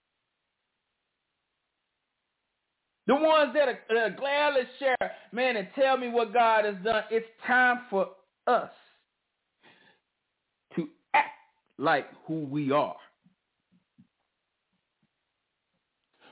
[3.11, 7.03] the ones that are, uh, gladly share, man, and tell me what God has done.
[7.11, 8.07] It's time for
[8.47, 8.69] us
[10.77, 11.35] to act
[11.77, 12.95] like who we are.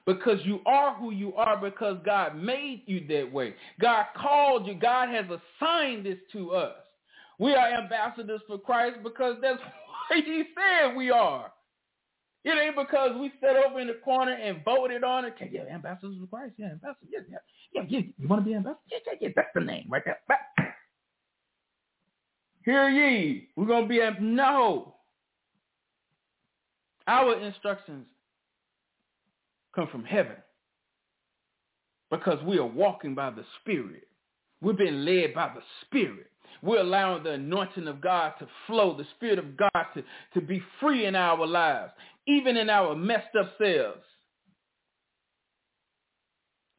[0.05, 3.55] Because you are who you are because God made you that way.
[3.82, 4.73] God called you.
[4.73, 6.77] God has assigned this to us.
[7.39, 9.59] We are ambassadors for Christ because that's
[10.09, 11.51] what he said we are.
[12.46, 15.34] It ain't because we sat over in the corner and voted on it.
[15.36, 16.54] Okay, yeah, ambassadors for Christ.
[16.58, 17.10] Yeah, ambassadors.
[17.12, 17.38] Yeah, yeah,
[17.74, 17.84] yeah.
[17.90, 18.00] yeah.
[18.18, 18.80] You want to be ambassador?
[18.92, 19.30] Yeah, yeah, yeah.
[19.36, 20.20] That's the name right there.
[22.66, 23.50] Hear ye.
[23.56, 24.96] We're going to be, no.
[27.08, 28.06] Our instructions
[29.76, 30.36] come from heaven
[32.12, 34.08] because we are walking by the Spirit.
[34.62, 36.32] We're being led by the Spirit.
[36.62, 40.03] We're allowing the anointing of God to flow, the Spirit of God to,
[40.34, 41.91] to be free in our lives,
[42.28, 44.03] even in our messed up selves.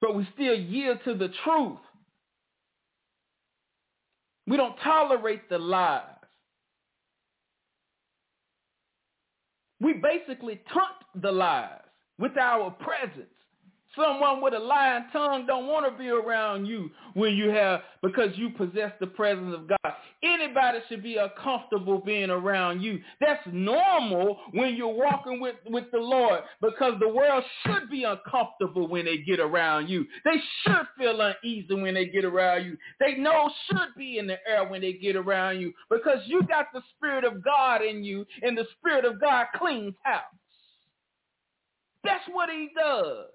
[0.01, 1.79] But we still yield to the truth.
[4.47, 6.05] We don't tolerate the lies.
[9.81, 11.81] We basically taunt the lies
[12.19, 13.29] with our presence.
[13.97, 18.29] Someone with a lying tongue don't want to be around you when you have, because
[18.37, 19.95] you possess the presence of God.
[20.23, 23.01] Anybody should be uncomfortable being around you.
[23.21, 28.87] That's normal when you're walking with, with the Lord because the world should be uncomfortable
[28.87, 30.07] when they get around you.
[30.25, 32.77] They should feel uneasy when they get around you.
[33.01, 36.67] They know should be in the air when they get around you because you got
[36.73, 40.23] the Spirit of God in you and the Spirit of God cleans house.
[42.05, 43.27] That's what he does.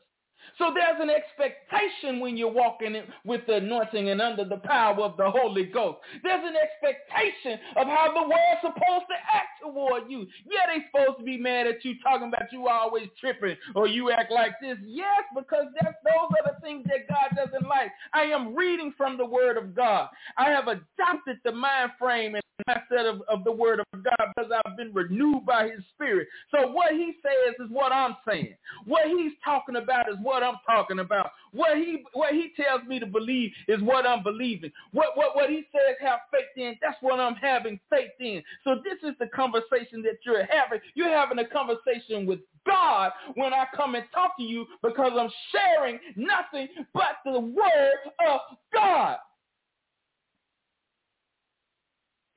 [0.58, 2.96] So there's an expectation when you're walking
[3.26, 6.00] with the anointing and under the power of the Holy Ghost.
[6.24, 10.28] There's an expectation of how the world's supposed to act toward you.
[10.50, 14.12] Yeah, they're supposed to be mad at you, talking about you always tripping or you
[14.12, 14.78] act like this.
[14.86, 17.92] Yes, because that's, those are the things that God doesn't like.
[18.14, 20.10] I am reading from the Word of God.
[20.38, 24.52] I have adopted the mind frame and mindset of, of the Word of God because
[24.66, 26.28] I've been renewed by His Spirit.
[26.52, 28.56] So what He says is what I'm saying.
[28.86, 31.32] What He's talking about is what I'm talking about.
[31.52, 34.72] What he what he tells me to believe is what I'm believing.
[34.92, 38.44] What what what he says have faith in, that's what I'm having faith in.
[38.64, 40.80] So this is the conversation that you're having.
[40.96, 45.30] You're having a conversation with God when I come and talk to you because I'm
[45.52, 48.40] sharing nothing but the word of
[48.74, 49.18] God.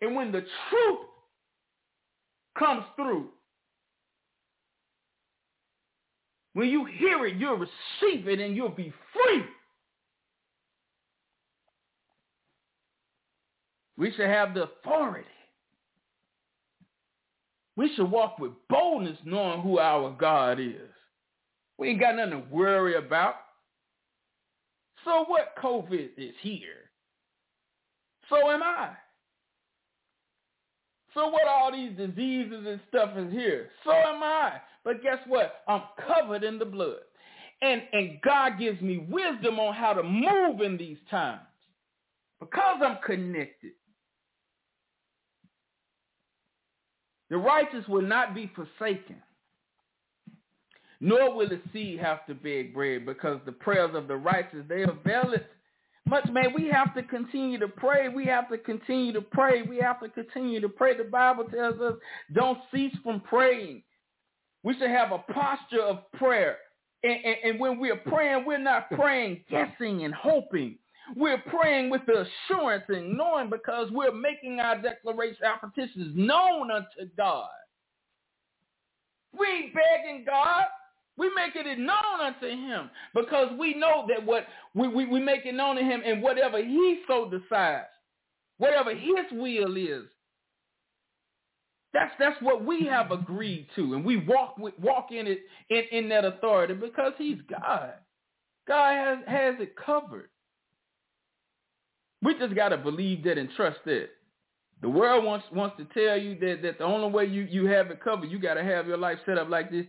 [0.01, 1.01] And when the truth
[2.59, 3.29] comes through,
[6.59, 9.45] When you hear it, you'll receive it and you'll be free.
[13.97, 15.29] We should have the authority.
[17.77, 20.91] We should walk with boldness knowing who our God is.
[21.79, 23.35] We ain't got nothing to worry about.
[25.05, 26.91] So what COVID is here.
[28.29, 28.95] So am I.
[31.15, 33.69] So what all these diseases and stuff is here.
[33.85, 34.55] So am I.
[34.85, 35.63] But guess what?
[35.67, 37.01] I'm covered in the blood.
[37.61, 41.41] And, and God gives me wisdom on how to move in these times
[42.39, 43.73] because I'm connected.
[47.31, 49.17] The righteous will not be forsaken,
[51.01, 54.85] nor will the seed have to beg bread because the prayers of the righteous, they
[54.85, 55.47] avail it
[56.09, 58.09] much, man, we have to continue to pray.
[58.09, 59.63] We have to continue to pray.
[59.63, 60.97] We have to continue to pray.
[60.97, 61.95] The Bible tells us
[62.33, 63.83] don't cease from praying.
[64.63, 66.59] We should have a posture of prayer.
[67.05, 70.79] And, and, and when we're praying, we're not praying guessing and hoping.
[71.17, 76.71] We're praying with the assurance and knowing because we're making our declaration, our petitions known
[76.71, 77.49] unto God.
[79.39, 80.65] We ain't begging God.
[81.17, 85.47] We make it known unto him because we know that what we, we, we make
[85.47, 87.87] it known to him and whatever he so decides,
[88.59, 90.05] whatever his will is,
[91.95, 96.09] that's that's what we have agreed to, and we walk walk in it in, in
[96.11, 97.95] that authority because He's God.
[98.67, 100.29] God has has it covered.
[102.23, 104.09] We just got to believe that and trust that.
[104.81, 107.91] The world wants wants to tell you that, that the only way you, you have
[107.91, 109.87] it covered, you got to have your life set up like this.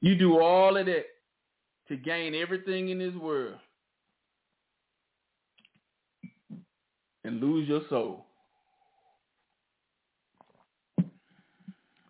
[0.00, 1.04] You do all of that
[1.88, 3.56] to gain everything in this world
[7.24, 8.27] and lose your soul.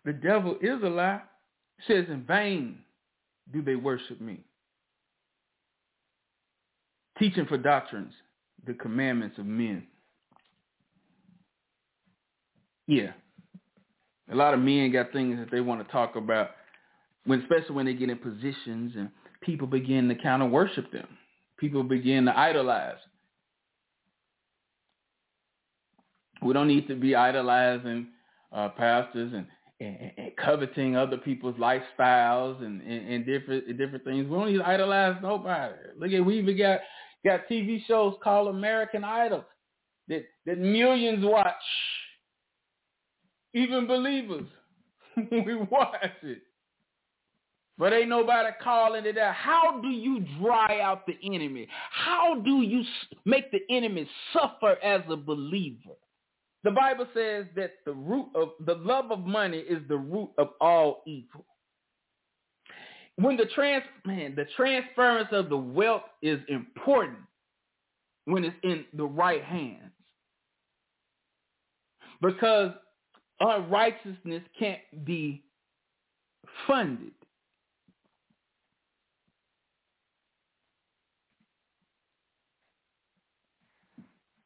[0.09, 1.21] The devil is a lie.
[1.77, 2.79] It says in vain
[3.53, 4.39] do they worship me.
[7.19, 8.13] Teaching for doctrines,
[8.65, 9.85] the commandments of men.
[12.87, 13.11] Yeah.
[14.31, 16.55] A lot of men got things that they want to talk about,
[17.25, 21.07] when especially when they get in positions and people begin to kind of worship them.
[21.59, 22.97] People begin to idolize.
[26.41, 28.07] We don't need to be idolizing
[28.51, 29.45] uh, pastors and,
[29.79, 34.27] and, and, coveting other people's lifestyles and, and, different different things.
[34.27, 35.73] We don't need to idolize nobody.
[35.97, 36.79] Look at we even got
[37.25, 39.45] got TV shows called American Idol
[40.07, 41.53] that that millions watch.
[43.53, 44.45] Even believers,
[45.31, 46.41] we watch it.
[47.79, 49.33] But ain't nobody calling it out.
[49.33, 51.65] How do you dry out the enemy?
[51.91, 52.83] How do you
[53.23, 55.95] make the enemy suffer as a believer?
[56.63, 60.49] The Bible says that the root of the love of money is the root of
[60.59, 61.45] all evil.
[63.15, 67.19] When the trans man, the transference of the wealth is important
[68.25, 69.91] when it's in the right hands.
[72.21, 72.71] Because
[73.39, 75.43] unrighteousness can't be
[76.67, 77.11] funded.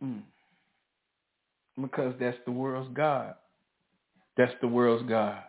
[0.03, 0.21] Mm.
[1.79, 3.33] Because that's the world's God.
[4.37, 5.41] That's the world's God.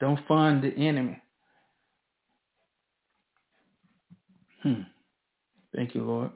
[0.00, 1.20] Don't fund the enemy.
[4.62, 4.82] Hmm.
[5.74, 6.30] Thank you, Lord.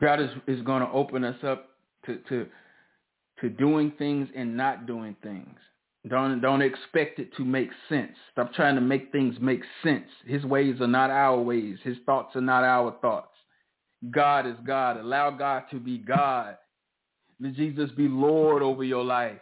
[0.00, 1.68] God is, is going to open us up
[2.06, 2.46] to, to,
[3.40, 5.56] to doing things and not doing things.
[6.08, 8.12] Don't don't expect it to make sense.
[8.32, 10.06] Stop trying to make things make sense.
[10.26, 11.78] His ways are not our ways.
[11.82, 13.34] His thoughts are not our thoughts.
[14.10, 14.98] God is God.
[14.98, 16.56] Allow God to be God.
[17.40, 19.40] Let Jesus be Lord over your life.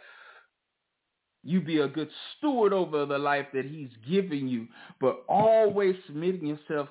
[1.43, 4.67] You be a good steward over the life that he's giving you,
[4.99, 6.89] but always submitting yourself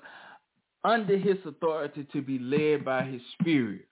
[0.84, 3.88] under his authority to be led by his spirit.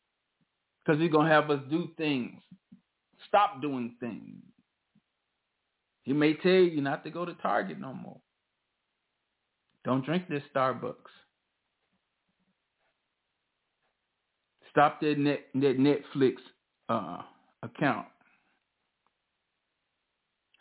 [0.85, 2.41] Because he's going to have us do things.
[3.27, 4.43] Stop doing things.
[6.03, 8.21] He may tell you not to go to Target no more.
[9.85, 10.95] Don't drink this Starbucks.
[14.71, 16.35] Stop that net that Netflix
[16.89, 17.23] uh,
[17.63, 18.07] account.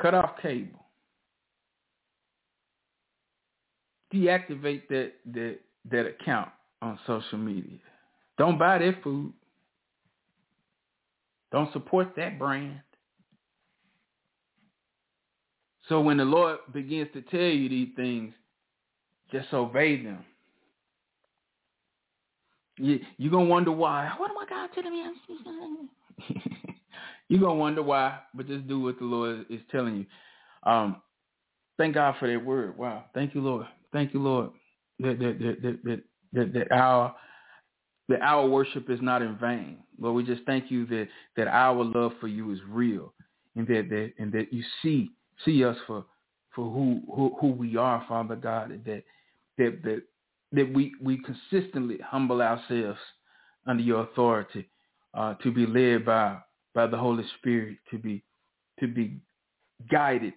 [0.01, 0.85] Cut off cable.
[4.13, 6.49] Deactivate that that that account
[6.81, 7.77] on social media.
[8.37, 9.33] Don't buy their food.
[11.51, 12.79] Don't support that brand.
[15.91, 18.33] So when the Lord begins to tell you these things,
[19.29, 20.23] just obey them.
[22.77, 24.09] You, you're going to wonder why.
[24.17, 25.03] What am I God telling me?
[27.27, 30.71] you're going to wonder why, but just do what the Lord is telling you.
[30.71, 31.01] Um,
[31.77, 32.77] thank God for that word.
[32.77, 33.03] Wow.
[33.13, 33.65] Thank you, Lord.
[33.91, 34.51] Thank you, Lord,
[34.99, 37.13] that, that, that, that, that, that our
[38.07, 39.79] that our worship is not in vain.
[39.99, 43.13] Lord, we just thank you that, that our love for you is real
[43.57, 45.11] and that, that and that you see
[45.45, 46.05] see us for
[46.55, 49.03] for who who, who we are, Father God, that
[49.57, 50.03] that that
[50.51, 52.99] that we we consistently humble ourselves
[53.65, 54.67] under your authority
[55.13, 56.37] uh, to be led by
[56.73, 58.23] by the Holy Spirit to be
[58.79, 59.19] to be
[59.91, 60.33] guided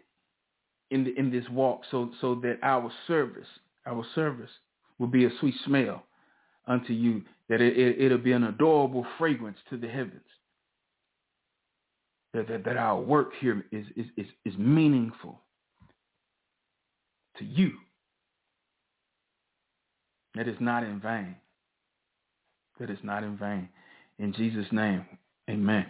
[0.91, 3.49] in the, in this walk so so that our service
[3.87, 4.51] our service
[4.99, 6.05] will be a sweet smell
[6.67, 10.23] unto you that it, it, it'll be an adorable fragrance to the heavens
[12.35, 15.41] that, that, that our work here is, is, is, is meaningful
[17.39, 17.73] to you.
[20.35, 21.37] That is not in vain.
[22.81, 23.69] That is not in vain.
[24.19, 25.07] In Jesus' name,
[25.49, 25.87] amen.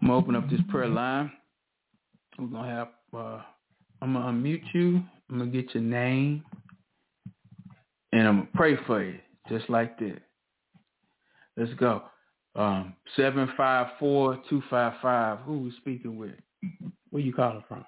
[0.00, 1.30] I'm going to open up this prayer line.
[2.38, 3.42] We're going to have, uh,
[4.00, 5.02] I'm going to unmute you.
[5.28, 6.42] I'm going to get your name.
[8.12, 9.18] And I'm going to pray for you
[9.50, 10.18] just like that.
[11.56, 12.02] Let's go.
[12.56, 15.38] Um, seven five four two five five.
[15.40, 16.34] Who we speaking with?
[17.10, 17.84] Where you calling from?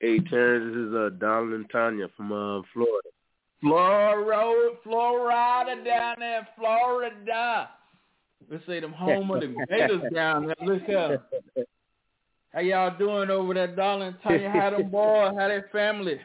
[0.00, 3.08] Hey, Terence, this is uh, Donald and Tanya from uh, Florida.
[3.60, 7.70] Florida, Florida down there, Florida.
[8.50, 10.56] Let's say them home of the Gators down there.
[10.62, 11.30] Look up.
[12.52, 14.14] How y'all doing over there, darling?
[14.22, 16.20] Tell you how them boys, how that family.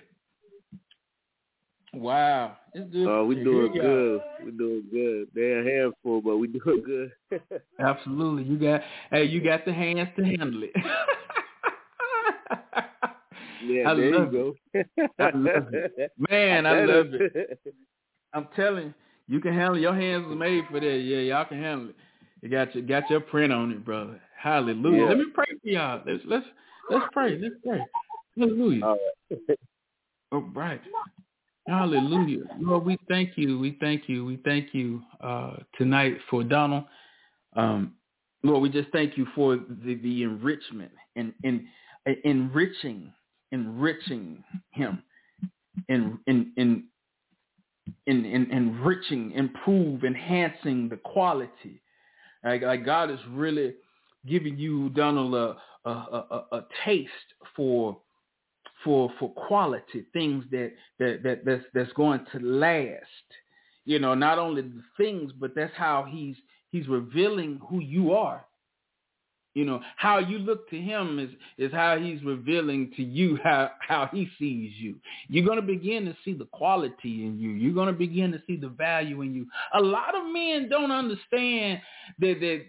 [1.93, 3.07] Wow, it's good.
[3.07, 4.21] Oh, uh, we to doing hear good.
[4.45, 5.27] We doing good.
[5.33, 7.11] They're a handful, but we doing good.
[7.79, 8.81] Absolutely, you got
[9.11, 10.71] hey, you got the hands to handle it.
[13.65, 14.87] yeah, I there love you it.
[15.03, 15.13] go.
[15.19, 16.11] I love it.
[16.29, 17.59] Man, I love it.
[18.33, 18.93] I'm telling you,
[19.27, 19.81] you can handle it.
[19.81, 20.97] Your hands was made for that.
[20.99, 21.95] Yeah, y'all can handle it.
[22.41, 24.21] You got your got your print on it, brother.
[24.37, 25.01] Hallelujah.
[25.01, 25.09] Yeah.
[25.09, 26.01] Let me pray for y'all.
[26.05, 26.45] Let's let's
[26.89, 27.37] let's pray.
[27.37, 27.85] Let's pray.
[28.37, 28.85] Hallelujah.
[28.85, 28.97] All
[29.29, 29.57] right.
[30.31, 30.81] All right.
[31.68, 32.43] Hallelujah.
[32.59, 33.59] Lord, we thank you.
[33.59, 34.26] We thank you.
[34.26, 36.86] We thank you uh, tonight for Donald.
[37.55, 37.93] Um,
[38.43, 41.62] Lord, we just thank you for the, the enrichment and, and
[42.09, 43.14] uh, enriching,
[43.51, 45.03] enriching him,
[45.88, 46.84] in in in
[48.07, 51.82] in, in enriching, improve, enhancing the quality.
[52.43, 53.76] Like, like God is really
[54.26, 55.55] giving you, Donald, a
[55.88, 57.09] a, a, a taste
[57.55, 57.97] for
[58.84, 63.05] for for quality things that that that that's that's going to last.
[63.86, 66.36] You know, not only the things, but that's how he's
[66.71, 68.45] he's revealing who you are.
[69.53, 73.71] You know, how you look to him is is how he's revealing to you how
[73.86, 74.95] how he sees you.
[75.27, 77.49] You're going to begin to see the quality in you.
[77.49, 79.47] You're going to begin to see the value in you.
[79.73, 81.82] A lot of men don't understand
[82.19, 82.61] that that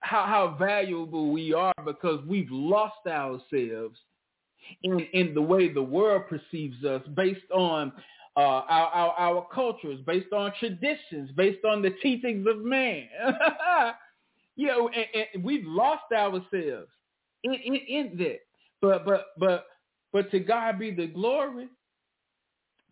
[0.00, 3.98] how how valuable we are because we've lost ourselves
[4.82, 7.92] in in the way the world perceives us based on
[8.36, 13.08] uh, our, our our cultures, based on traditions, based on the teachings of man.
[14.56, 16.88] you know, and, and we've lost ourselves
[17.44, 18.40] in, in in that.
[18.80, 19.66] But but but
[20.12, 21.68] but to God be the glory.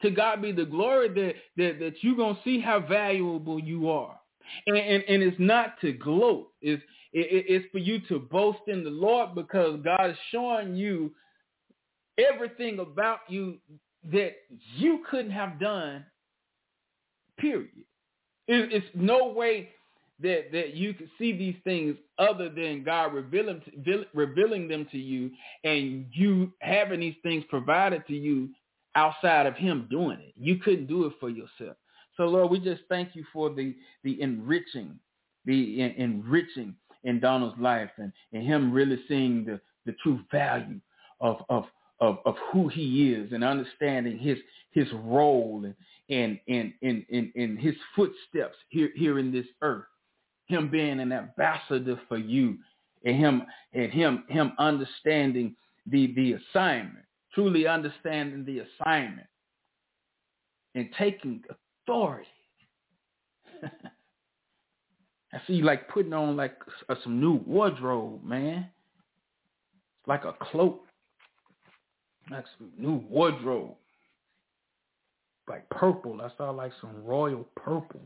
[0.03, 4.19] To God be the glory that that, that you're gonna see how valuable you are.
[4.67, 6.51] And, and, and it's not to gloat.
[6.61, 11.13] It's it, it's for you to boast in the Lord because God is showing you
[12.19, 13.59] everything about you
[14.11, 14.33] that
[14.77, 16.05] you couldn't have done,
[17.39, 17.71] period.
[18.49, 19.71] It, it's no way
[20.21, 23.63] that, that you could see these things other than God revealing,
[24.15, 25.31] revealing them to you
[25.65, 28.51] and you having these things provided to you
[28.95, 30.35] outside of him doing it.
[30.37, 31.77] You couldn't do it for yourself.
[32.17, 34.99] So Lord, we just thank you for the, the enriching,
[35.45, 40.81] the en- enriching in Donald's life and, and him really seeing the, the true value
[41.21, 41.65] of, of,
[42.03, 44.37] of, of who he is and understanding his
[44.73, 45.75] his role and
[46.09, 49.85] in in, in, in, in his footsteps here here in this earth.
[50.47, 52.59] Him being an ambassador for you
[53.05, 53.43] and him
[53.73, 55.55] and him him understanding
[55.87, 59.29] the the assignment, truly understanding the assignment
[60.75, 61.43] and taking
[61.87, 62.27] authority.
[65.35, 66.57] I see like putting on like
[66.89, 68.69] uh, some new wardrobe, man.
[70.01, 70.85] It's like a cloak
[72.33, 73.75] like some new wardrobe.
[75.49, 76.21] Like purple.
[76.23, 78.01] I saw like some royal purple.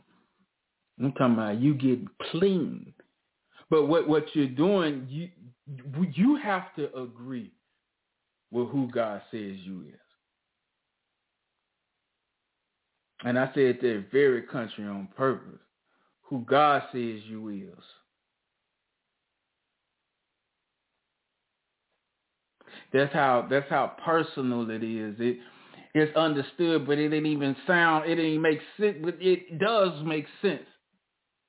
[0.99, 2.93] I'm talking about you getting clean.
[3.69, 5.29] But what, what you're doing, you
[6.15, 7.53] you have to agree
[8.51, 10.01] with who God says you is.
[13.25, 15.59] And I said that very country on purpose.
[16.23, 17.85] Who God says you is.
[22.97, 25.17] That's how that's how personal it is.
[25.19, 25.39] It
[25.95, 28.11] it's understood, but it didn't even sound.
[28.11, 28.99] It didn't make sense.
[29.03, 30.67] But it does make sense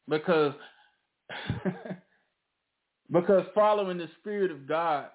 [0.09, 0.53] because
[3.11, 5.05] because following the spirit of God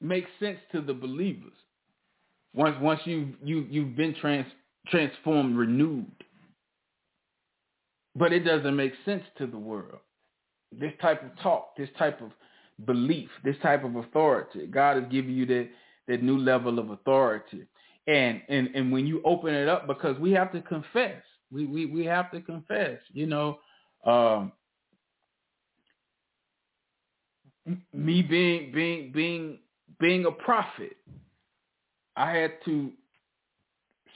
[0.00, 1.52] makes sense to the believers.
[2.54, 4.46] Once once you you you've been trans
[4.88, 6.06] transformed, renewed,
[8.14, 9.98] but it doesn't make sense to the world.
[10.70, 12.30] This type of talk, this type of
[12.84, 14.66] belief, this type of authority.
[14.66, 15.68] God is giving you that
[16.08, 17.66] that new level of authority.
[18.06, 21.86] And and and when you open it up, because we have to confess, we we
[21.86, 22.98] we have to confess.
[23.12, 23.58] You know,
[24.04, 24.52] um,
[27.92, 29.58] me being being being
[30.00, 30.96] being a prophet,
[32.16, 32.90] I had to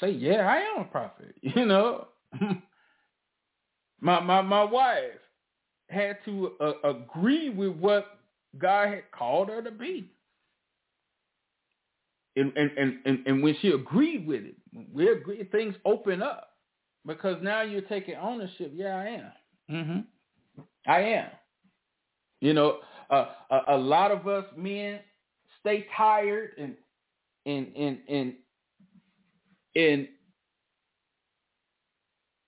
[0.00, 1.34] say, yeah, I am a prophet.
[1.42, 2.08] You know,
[4.00, 5.20] my my my wife
[5.88, 8.17] had to uh, agree with what
[8.58, 10.10] God had called her to be.
[12.36, 12.70] And, and,
[13.04, 14.54] and, and, when she agreed with it,
[14.92, 16.50] we agree, things open up
[17.04, 18.70] because now you're taking ownership.
[18.74, 19.32] Yeah, I am.
[19.70, 20.60] Mm-hmm.
[20.86, 21.30] I am.
[22.40, 22.78] You know,
[23.10, 25.00] uh, a, a lot of us men
[25.60, 26.74] stay tired and
[27.46, 28.34] and and and
[29.74, 30.08] and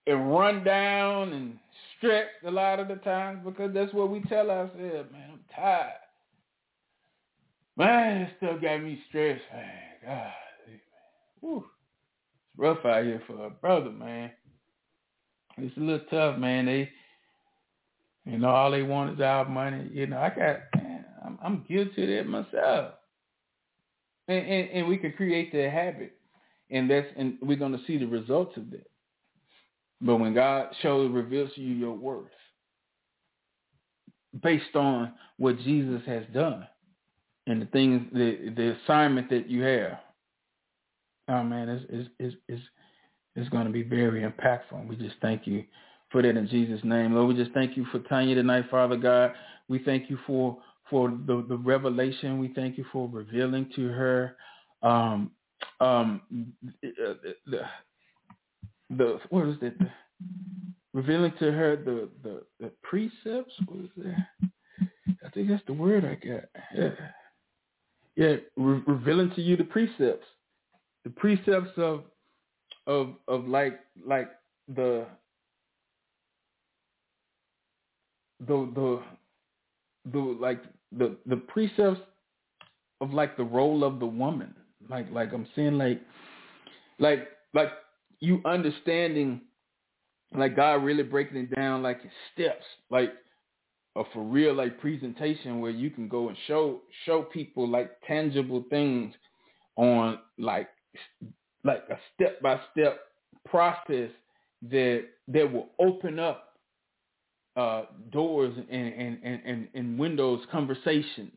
[0.07, 1.59] and run down and
[1.97, 5.30] stressed a lot of the times because that's what we tell ourselves, man.
[5.55, 5.93] Tired.
[7.77, 9.73] Man, that stuff got me stressed, man.
[10.05, 10.33] God,
[10.67, 10.81] man.
[11.41, 11.59] Woo.
[11.59, 14.31] It's rough out here for a brother, man.
[15.57, 16.67] It's a little tough, man.
[16.67, 16.91] They,
[18.25, 19.89] you know, all they want is our money.
[19.93, 22.95] You know, I got, man, I'm, I'm guilty of that myself.
[24.29, 26.17] And, and, and we can create that habit,
[26.71, 28.89] and that's, and we're going to see the results of that.
[30.01, 32.29] But when God shows, reveals to you your worth,
[34.43, 36.67] based on what Jesus has done
[37.47, 39.99] and the things, the the assignment that you have.
[41.29, 42.63] Oh man, it's it's it's it's,
[43.37, 44.73] it's going to be very impactful.
[44.73, 45.65] And We just thank you
[46.11, 47.29] for that in Jesus' name, Lord.
[47.35, 49.33] We just thank you for Tanya tonight, Father God.
[49.69, 50.59] We thank you for
[50.89, 52.39] for the the revelation.
[52.39, 54.37] We thank you for revealing to her
[54.83, 55.31] um
[55.81, 56.23] um
[56.83, 57.61] the, the,
[58.91, 59.75] the what is it?
[60.93, 63.53] Revealing to her the, the, the precepts.
[63.67, 64.27] What is that?
[65.25, 66.45] I think that's the word I got.
[66.75, 66.91] Yeah,
[68.17, 70.27] yeah, re- revealing to you the precepts,
[71.05, 72.05] the precepts of
[72.87, 74.31] of of like like
[74.75, 75.07] the
[78.41, 79.03] the the
[80.13, 80.63] the like
[80.97, 82.01] the the precepts
[83.01, 84.55] of like the role of the woman.
[84.89, 86.01] Like like I'm saying like
[86.99, 87.71] like like
[88.21, 89.43] you understanding
[90.37, 93.13] like God really breaking it down like in steps, like
[93.97, 98.65] a for real like presentation where you can go and show show people like tangible
[98.71, 99.13] things
[99.77, 100.69] on like
[101.65, 103.01] like a step by step
[103.49, 104.11] process
[104.71, 106.51] that that will open up
[107.57, 111.33] uh, doors and, and, and, and, windows conversations.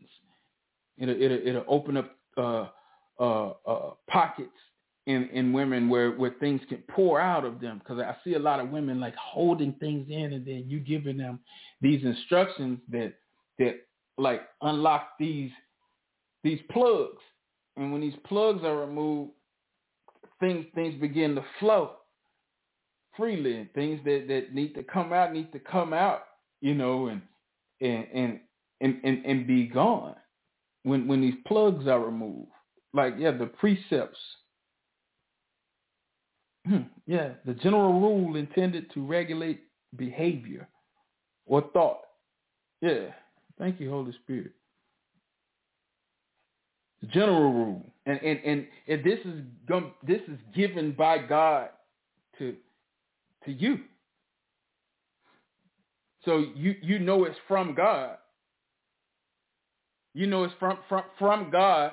[0.97, 2.67] It'll, it'll, it'll open up uh,
[3.19, 4.51] uh, uh pockets
[5.05, 7.79] in in women where where things can pour out of them.
[7.79, 11.17] Because I see a lot of women like holding things in and then you giving
[11.17, 11.39] them
[11.81, 13.13] these instructions that
[13.59, 13.75] that
[14.17, 15.51] like unlock these
[16.43, 17.21] these plugs.
[17.75, 19.31] And when these plugs are removed
[20.39, 21.91] things things begin to flow
[23.15, 26.23] freely and things that that need to come out need to come out
[26.61, 27.21] you know and
[27.81, 28.39] and and
[28.81, 30.15] and, and, and be gone
[30.83, 32.51] when when these plugs are removed.
[32.93, 34.19] Like yeah the precepts
[36.67, 36.83] Hmm.
[37.05, 39.61] yeah, the general rule intended to regulate
[39.97, 40.67] behavior
[41.45, 42.01] or thought.
[42.81, 43.07] Yeah,
[43.59, 44.51] thank you, Holy Spirit.
[47.01, 49.41] The general rule, and and and, and this is
[50.07, 51.69] this is given by God
[52.39, 52.55] to
[53.45, 53.79] to you.
[56.23, 58.17] So you you know it's from God.
[60.13, 61.91] You know it's from from from God.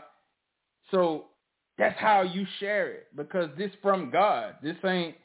[0.93, 1.27] So
[1.81, 4.57] that's how you share it because this from God.
[4.63, 5.17] This ain't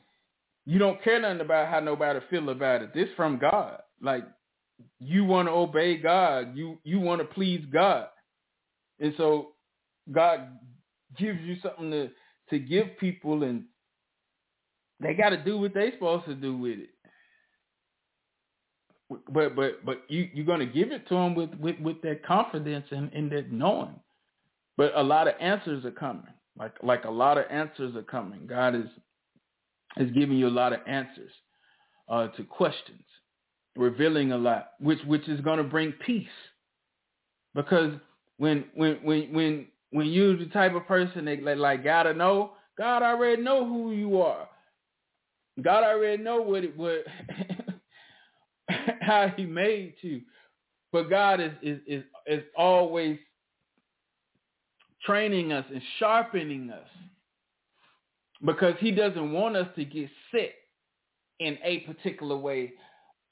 [0.65, 2.93] you don't care nothing about how nobody feel about it.
[2.93, 3.81] This from God.
[4.01, 4.23] Like
[5.01, 6.55] you want to obey God.
[6.55, 8.07] You you want to please God.
[9.01, 9.49] And so
[10.09, 10.47] God
[11.19, 12.09] gives you something to
[12.51, 13.65] to give people and
[15.01, 16.89] they got to do what they supposed to do with it.
[19.29, 22.85] But but but you you're gonna give it to them with with, with that confidence
[22.91, 23.99] and, and that knowing.
[24.77, 26.23] But a lot of answers are coming.
[26.57, 28.47] Like like a lot of answers are coming.
[28.47, 28.85] God is
[29.97, 31.31] is giving you a lot of answers
[32.09, 33.03] uh, to questions,
[33.75, 36.27] revealing a lot, which which is going to bring peace.
[37.53, 37.93] Because
[38.37, 43.01] when when when when when you're the type of person that like, gotta know, God
[43.03, 44.47] already know who you are.
[45.61, 47.05] God already know what it what
[49.01, 50.21] how He made you.
[50.91, 53.17] But God is is is, is always
[55.05, 56.87] training us and sharpening us.
[58.43, 60.55] Because he doesn't want us to get sick
[61.39, 62.73] in a particular way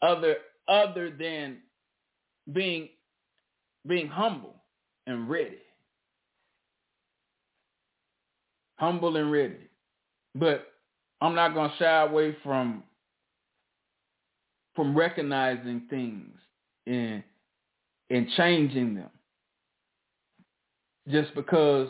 [0.02, 0.36] other
[0.68, 1.58] other than
[2.52, 2.90] being
[3.88, 4.56] being humble
[5.08, 5.58] and ready.
[8.78, 9.70] Humble and ready.
[10.36, 10.74] But
[11.24, 12.84] i'm not going to shy away from
[14.76, 16.38] from recognizing things
[16.86, 17.24] and
[18.10, 19.10] and changing them
[21.10, 21.90] just because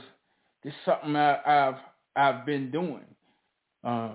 [0.63, 1.75] it's something I, have
[2.15, 3.05] I've been doing.
[3.81, 4.11] Because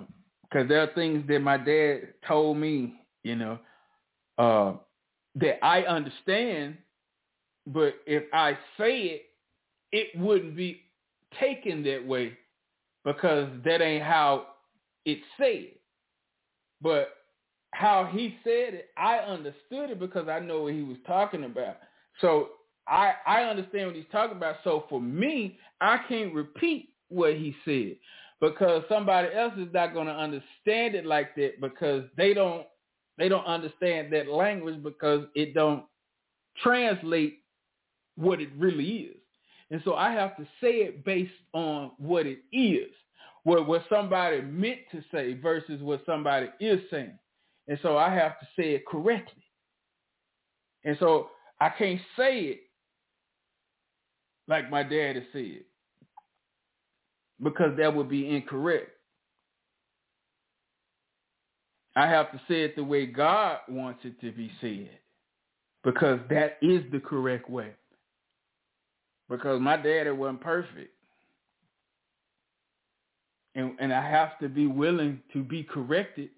[0.63, 3.59] um, there are things that my dad told me, you know,
[4.39, 4.73] uh,
[5.37, 6.79] that I understand,
[7.67, 9.23] but if I say it,
[9.93, 10.83] it wouldn't be
[11.39, 12.33] taken that way
[13.05, 14.47] because that ain't how
[15.05, 15.69] it's said.
[16.81, 17.09] But
[17.73, 21.77] how he said it, I understood it because I know what he was talking about.
[22.21, 22.49] So
[22.89, 24.57] I I understand what he's talking about.
[24.65, 27.97] So for me, I can't repeat what he said
[28.41, 32.67] because somebody else is not going to understand it like that because they don't
[33.19, 35.85] they don't understand that language because it don't
[36.63, 37.43] translate
[38.17, 39.17] what it really is.
[39.71, 42.91] And so I have to say it based on what it is,
[43.43, 47.19] what, what somebody meant to say versus what somebody is saying.
[47.67, 49.43] And so I have to say it correctly.
[50.85, 51.29] And so
[51.61, 52.61] I can't say it
[54.49, 55.65] like my daddy said
[57.43, 58.91] because that would be incorrect.
[61.95, 64.91] I have to say it the way God wants it to be said
[65.85, 67.73] because that is the correct way.
[69.29, 70.93] Because my daddy wasn't perfect.
[73.55, 76.31] And, and I have to be willing to be corrected.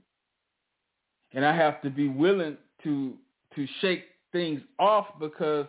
[1.33, 3.15] And I have to be willing to
[3.55, 5.67] to shake things off because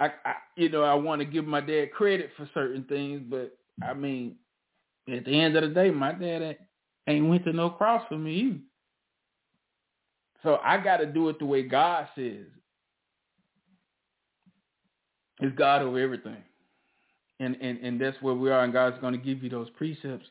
[0.00, 3.56] I, I you know, I want to give my dad credit for certain things, but
[3.82, 4.36] I mean,
[5.12, 6.56] at the end of the day, my dad
[7.06, 8.58] ain't went to no cross for me either.
[10.42, 12.46] So I got to do it the way God says.
[15.40, 16.42] It's God over everything.
[17.40, 20.26] And, and, and that's where we are, and God's going to give you those precepts,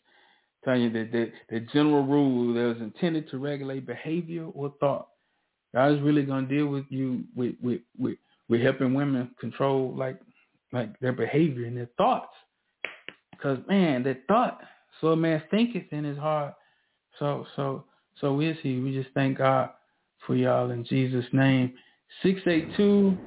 [0.66, 5.08] telling you that the, the general rule that was intended to regulate behavior or thought.
[5.74, 8.18] God is really going to deal with you with, with, with,
[8.50, 10.20] with helping women control like
[10.74, 12.34] like their behavior and their thoughts.
[13.32, 14.60] Because man, that thought,
[15.00, 16.54] so a man thinketh in his heart.
[17.20, 17.86] So so
[18.20, 18.80] so is he.
[18.80, 19.70] We just thank God
[20.26, 21.74] for y'all in Jesus' name.
[22.24, 23.18] 682-738.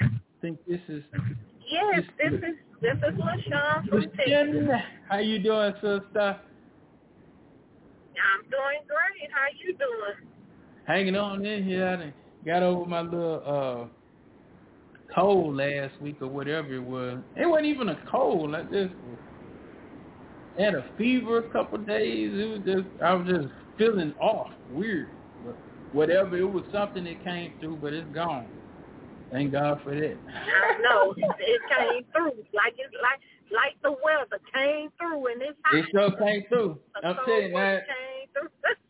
[0.00, 0.06] I
[0.40, 1.02] think this is
[1.68, 4.80] Yes, this is this is LaShawn from Texas.
[5.08, 6.40] How you doing, sister?
[8.16, 9.30] I'm doing great.
[9.32, 10.28] How you doing?
[10.86, 11.86] Hanging on in here.
[11.86, 11.96] I
[12.46, 13.86] got over my little uh
[15.14, 17.18] cold last week or whatever it was.
[17.34, 18.54] It wasn't even a cold.
[18.54, 18.94] I just
[20.58, 22.32] had a fever a couple of days.
[22.32, 25.10] It was just I was just feeling off, weird.
[25.44, 25.58] But
[25.92, 28.48] whatever, it was something that came through, but it's gone.
[29.32, 30.18] Thank God for that.
[30.28, 33.20] I know it came through like it's like
[33.50, 35.78] like the weather came through and it's hot.
[35.78, 36.78] It sure came through.
[37.02, 38.48] I'm cold telling you, came through.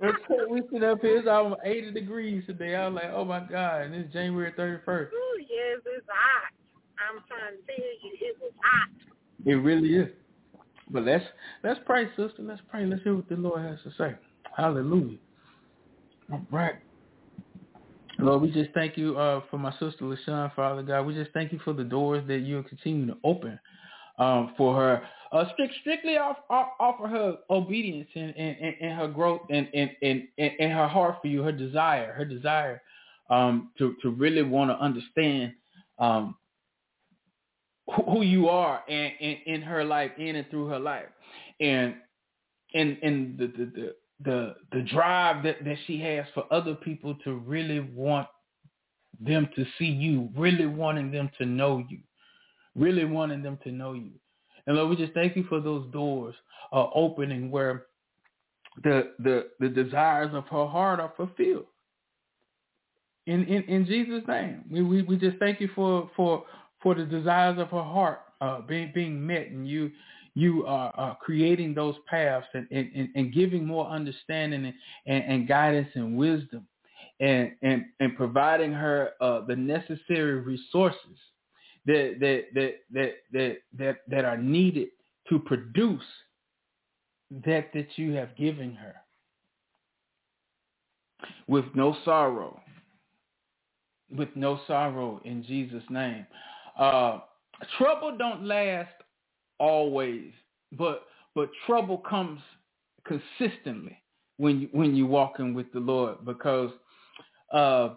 [0.00, 2.76] we sit up here, it's almost 80 degrees today.
[2.76, 5.12] I was like, oh my God, and it's January 31st.
[5.12, 6.52] Ooh, yes, it's hot.
[6.98, 8.88] I'm trying to tell you, it was hot.
[9.44, 10.08] It really is.
[10.90, 11.24] But let's
[11.62, 12.40] let's pray, sister.
[12.40, 12.86] Let's pray.
[12.86, 14.16] Let's hear what the Lord has to say.
[14.56, 15.18] Hallelujah.
[16.32, 16.74] All right.
[18.18, 21.02] Lord, we just thank you uh, for my sister LaShawn, Father God.
[21.02, 23.60] We just thank you for the doors that you'll continue to open
[24.18, 25.02] um, for her.
[25.30, 29.42] Uh, strict, strictly off, off, off of her obedience and, and, and, and her growth
[29.50, 32.80] and, and, and, and her heart for you, her desire, her desire
[33.30, 35.52] um, to, to really want to understand
[35.98, 36.34] um,
[38.06, 41.06] who, you are and in, in her life, in and through her life.
[41.60, 41.94] And
[42.74, 47.14] and and the the, the the the drive that, that she has for other people
[47.24, 48.28] to really want
[49.20, 51.98] them to see you, really wanting them to know you,
[52.76, 54.12] really wanting them to know you.
[54.68, 56.34] And Lord, we just thank you for those doors
[56.72, 57.86] uh, opening where
[58.84, 61.66] the the the desires of her heart are fulfilled.
[63.26, 66.44] In in, in Jesus' name, we, we we just thank you for for
[66.82, 69.90] for the desires of her heart uh, being being met, and you
[70.34, 74.74] you are, creating those paths and, and, and giving more understanding and,
[75.06, 76.64] and, and guidance and wisdom
[77.18, 81.18] and, and, and providing her uh, the necessary resources
[81.88, 84.88] that, that, that, that, that, that, that are needed
[85.28, 86.02] to produce
[87.44, 88.94] that that you have given her
[91.46, 92.60] with no sorrow,
[94.14, 96.26] with no sorrow in Jesus' name.
[96.78, 97.20] Uh,
[97.76, 98.92] trouble don't last
[99.58, 100.30] always,
[100.72, 102.40] but but trouble comes
[103.06, 103.96] consistently
[104.36, 106.70] when you when you walking with the Lord because
[107.52, 107.94] uh,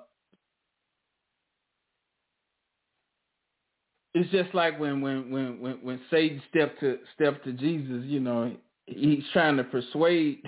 [4.14, 8.20] it's just like when when when when, when Satan stepped to stepped to Jesus, you
[8.20, 8.54] know,
[8.86, 10.44] he's trying to persuade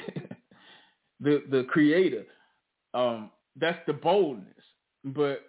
[1.20, 2.26] the the Creator.
[2.94, 4.48] Um, that's the boldness,
[5.06, 5.42] but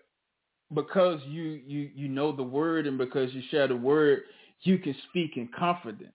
[0.74, 4.22] because you you you know the word and because you share the word,
[4.62, 6.12] you can speak in confidence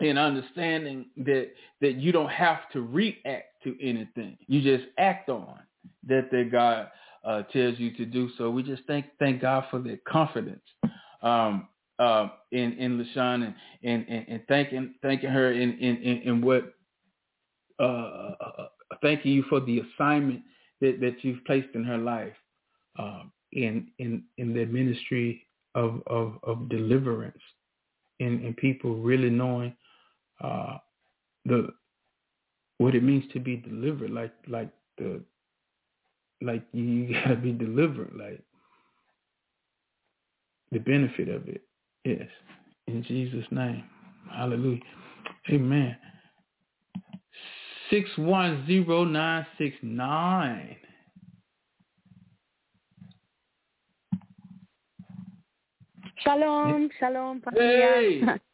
[0.00, 1.50] and understanding that
[1.80, 4.38] that you don't have to react to anything.
[4.46, 5.58] You just act on
[6.06, 6.88] that that God
[7.28, 8.30] uh, tells you to do.
[8.38, 10.62] So we just thank thank God for that confidence
[11.22, 11.68] um,
[11.98, 16.40] uh, in in LaShawn and, and and, and thanking thanking her in in in, in
[16.40, 16.72] what
[17.78, 18.66] uh, uh, uh,
[19.02, 20.40] thanking you for the assignment
[20.80, 22.32] that, that you've placed in her life
[22.98, 27.42] um, in in in the ministry of of, of deliverance
[28.20, 29.76] and, and people really knowing
[30.42, 30.78] uh,
[31.44, 31.68] the
[32.78, 35.20] what it means to be delivered, like like the
[36.42, 38.42] like you gotta be delivered, like
[40.72, 41.62] the benefit of it.
[42.04, 42.28] Yes.
[42.86, 43.84] In Jesus' name.
[44.30, 44.80] Hallelujah.
[45.50, 45.96] Amen.
[47.90, 50.76] 610969.
[56.18, 58.20] Shalom, shalom, Hey.
[58.20, 58.40] familia.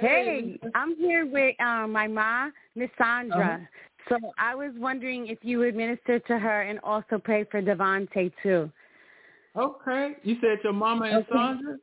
[0.00, 3.66] Hey, I'm here with um, my mom, Miss Sandra.
[4.08, 8.32] So I was wondering if you would minister to her and also pray for Devontae
[8.42, 8.70] too.
[9.56, 10.12] Okay.
[10.22, 11.28] You said your mama and Okay.
[11.32, 11.76] Sandra?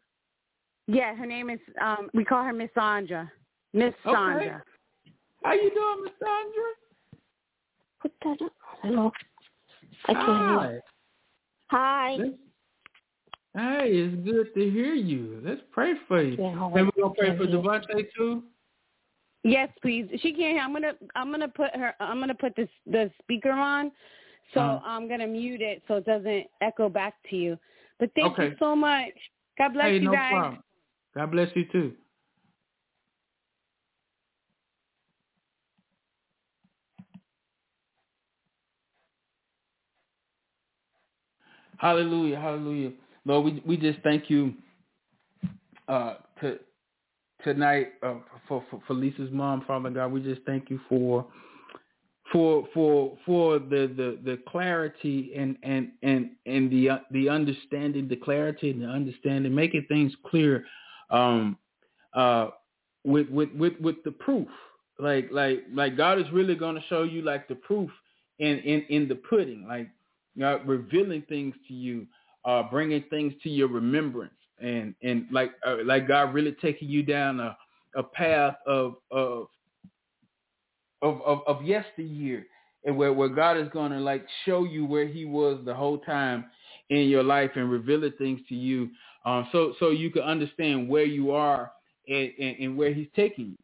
[0.87, 3.31] Yeah, her name is um we call her Miss Sandra.
[3.73, 4.15] Miss Okay.
[4.15, 4.63] Sandra.
[5.43, 6.71] How you doing, Miss Sandra?
[8.01, 8.53] Put that up.
[8.81, 9.11] Hello.
[10.07, 10.83] I can't hear.
[11.71, 12.17] Hi.
[12.17, 12.17] Hi.
[13.55, 15.41] Hey, it's good to hear you.
[15.43, 16.37] Let's pray for you.
[16.37, 17.61] Yeah, and we're gonna pray for Can't hear.
[17.61, 18.43] Devontae too.
[19.45, 20.07] Yes, please.
[20.23, 20.61] She can't hear.
[20.61, 23.91] I'm gonna I'm gonna put her I'm gonna put this the speaker on.
[24.55, 24.79] So Uh-huh.
[24.83, 27.57] I'm gonna mute it so it doesn't echo back to you.
[27.99, 28.49] But thank Okay.
[28.49, 29.13] you so much.
[29.59, 30.31] God bless hey, you no guys.
[30.31, 30.63] problem.
[31.13, 31.93] God bless you too.
[41.77, 42.93] Hallelujah, hallelujah.
[43.25, 44.55] Lord, we we just thank you
[45.87, 46.57] uh to
[47.45, 48.15] tonight uh,
[48.47, 50.11] for, for for Lisa's mom, Father God.
[50.11, 51.25] We just thank you for
[52.33, 58.09] for for for the the, the clarity and and and and the uh, the understanding,
[58.09, 60.65] the clarity and the understanding, making things clear
[61.11, 61.57] um
[62.15, 62.49] uh
[63.05, 64.47] with with with with the proof.
[64.99, 67.91] Like like like God is really going to show you like the proof
[68.39, 69.87] in in in the pudding, like
[70.37, 72.07] God revealing things to you,
[72.43, 77.03] uh bringing things to your remembrance and and like uh, like God really taking you
[77.03, 77.57] down a
[77.95, 79.47] a path of of
[81.01, 82.45] of of, of yesteryear
[82.85, 85.97] and where, where God is going to like show you where he was the whole
[85.99, 86.45] time
[86.89, 88.89] in your life and reveal things to you
[89.25, 91.71] um so so you can understand where you are
[92.07, 93.57] and, and, and where he's taking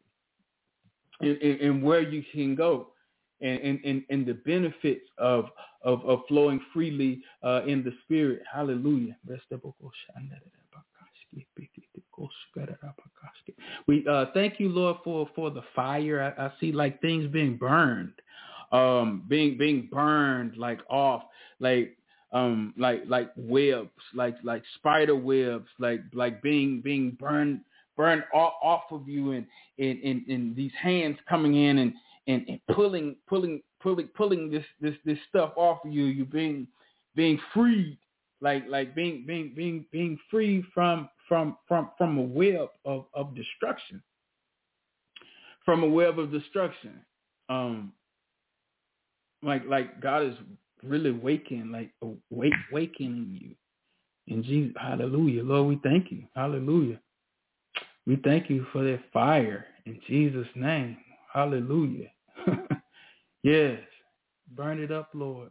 [1.20, 2.88] you and, and, and where you can go
[3.40, 5.46] and, and, and, and the benefits of,
[5.82, 8.42] of, of flowing freely uh, in the spirit.
[8.52, 9.16] Hallelujah.
[13.86, 16.34] We uh, thank you, Lord, for, for the fire.
[16.38, 18.12] I, I see like things being burned,
[18.70, 21.22] um, being being burned like off,
[21.60, 21.96] like
[22.32, 27.60] um, like like webs, like like spider webs, like like being being burned
[27.96, 29.46] burned off, off of you, and
[29.78, 31.92] and, and and these hands coming in and
[32.26, 36.04] and, and pulling pulling pulling pulling this this this stuff off of you.
[36.04, 36.66] You being
[37.14, 37.98] being freed,
[38.42, 43.34] like like being being being being free from from from from a web of of
[43.34, 44.02] destruction,
[45.64, 47.00] from a web of destruction.
[47.48, 47.92] Um,
[49.42, 50.34] like like God is
[50.82, 51.92] really waking, like
[52.30, 53.54] wake wakening you.
[54.26, 57.00] In Jesus, Hallelujah, Lord, we thank you, Hallelujah.
[58.06, 60.96] We thank you for that fire in Jesus' name,
[61.32, 62.10] Hallelujah.
[63.42, 63.78] yes,
[64.54, 65.50] burn it up, Lord.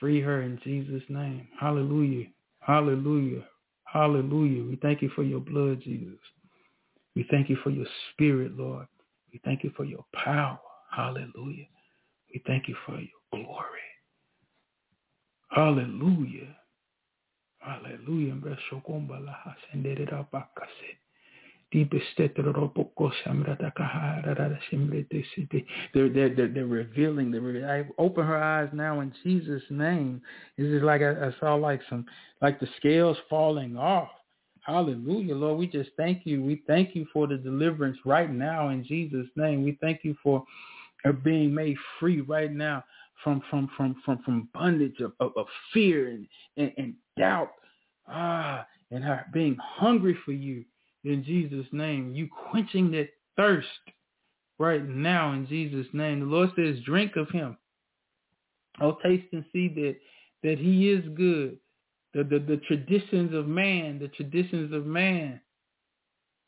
[0.00, 2.26] Free her in Jesus' name, Hallelujah,
[2.60, 3.44] Hallelujah,
[3.84, 4.64] Hallelujah.
[4.64, 6.18] We thank you for your blood, Jesus.
[7.16, 8.86] We thank you for your spirit, Lord.
[9.32, 10.60] We thank you for your power,
[10.94, 11.66] Hallelujah.
[12.32, 13.80] We thank you for your glory.
[15.50, 16.56] Hallelujah.
[17.60, 18.34] Hallelujah.
[25.94, 27.30] They're, they're, they're, revealing.
[27.30, 30.22] They're, I open her eyes now in Jesus' name.
[30.56, 32.06] This is like I, I saw like some
[32.40, 34.08] like the scales falling off.
[34.62, 35.58] Hallelujah, Lord.
[35.58, 36.42] We just thank you.
[36.42, 39.64] We thank you for the deliverance right now in Jesus' name.
[39.64, 40.44] We thank you for
[41.24, 42.84] being made free right now
[43.24, 46.26] from from from from from bondage of, of, of fear and,
[46.56, 47.52] and, and doubt.
[48.06, 50.64] Ah, and her being hungry for you
[51.04, 52.14] in Jesus' name.
[52.14, 53.66] You quenching that thirst
[54.58, 56.20] right now in Jesus' name.
[56.20, 57.56] The Lord says, drink of him.
[58.80, 59.96] Oh, taste and see that
[60.42, 61.58] that he is good.
[62.14, 65.40] The, the, the traditions of man, the traditions of man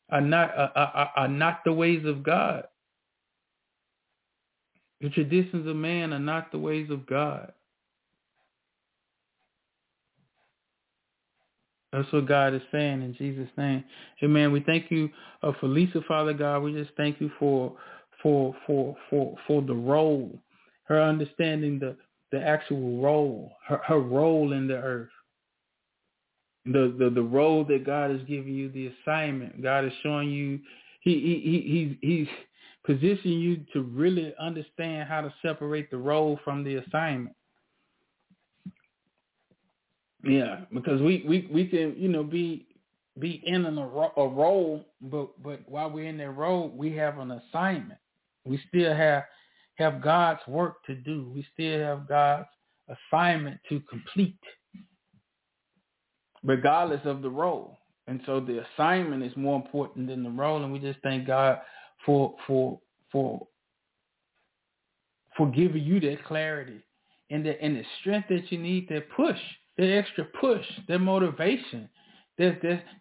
[0.09, 2.65] are not are, are, are not the ways of God.
[5.01, 7.51] The traditions of man are not the ways of God.
[11.91, 13.83] That's what God is saying in Jesus' name.
[14.23, 14.51] Amen.
[14.51, 15.09] We thank you
[15.43, 16.59] uh, for Lisa, Father God.
[16.59, 17.75] We just thank you for
[18.23, 20.39] for for for for the role,
[20.83, 21.97] her understanding the
[22.31, 25.09] the actual role, her her role in the earth.
[26.65, 29.61] The the the role that God has given you, the assignment.
[29.61, 30.59] God is showing you
[31.01, 32.27] he he he he's he's
[32.85, 37.35] positioning you to really understand how to separate the role from the assignment.
[40.23, 42.67] Yeah, because we, we, we can, you know, be
[43.19, 47.31] be in a, a role, but but while we're in that role, we have an
[47.31, 47.99] assignment.
[48.45, 49.23] We still have
[49.75, 51.31] have God's work to do.
[51.33, 52.47] We still have God's
[52.87, 54.39] assignment to complete,
[56.43, 57.77] regardless of the role.
[58.07, 60.63] And so the assignment is more important than the role.
[60.63, 61.59] And we just thank God
[62.05, 62.79] for for
[63.11, 63.47] for
[65.35, 66.81] for giving you that clarity
[67.29, 69.39] and the and the strength that you need, to push,
[69.81, 71.89] that extra push, that motivation
[72.37, 72.55] that's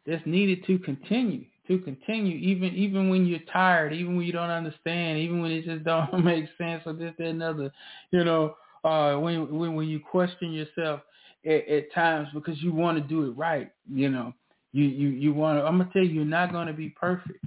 [0.07, 4.51] that's needed to continue to continue even even when you're tired, even when you don't
[4.51, 7.71] understand, even when it just don't make sense or this, that, another,
[8.11, 11.03] you know, uh, when when when you question yourself
[11.45, 14.33] at, at times because you want to do it right, you know,
[14.73, 15.65] you you you want to.
[15.65, 17.45] I'm gonna tell you, you're not gonna be perfect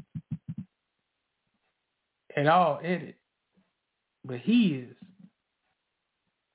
[2.38, 3.16] at all at it,
[4.24, 4.96] but He is.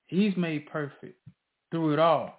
[0.07, 1.19] He's made perfect
[1.73, 2.38] through it all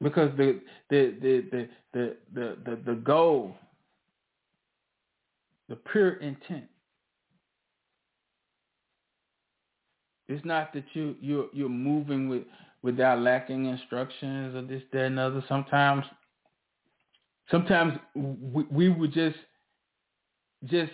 [0.00, 0.60] because the
[0.90, 3.56] the the the the the the, the goal,
[5.68, 6.64] the pure intent,
[10.28, 12.42] it's not that you you're you're moving with
[12.82, 15.42] without lacking instructions or this that and other.
[15.48, 16.04] Sometimes,
[17.50, 19.36] sometimes we, we would just
[20.64, 20.92] just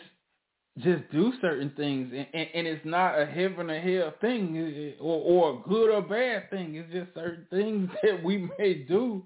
[0.78, 5.20] just do certain things and, and, and, it's not a heaven or hell thing or,
[5.20, 6.74] or a good or bad thing.
[6.74, 9.24] It's just certain things that we may do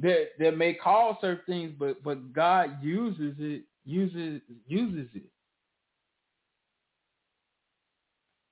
[0.00, 5.30] that that may cause certain things but but god uses it uses uses it.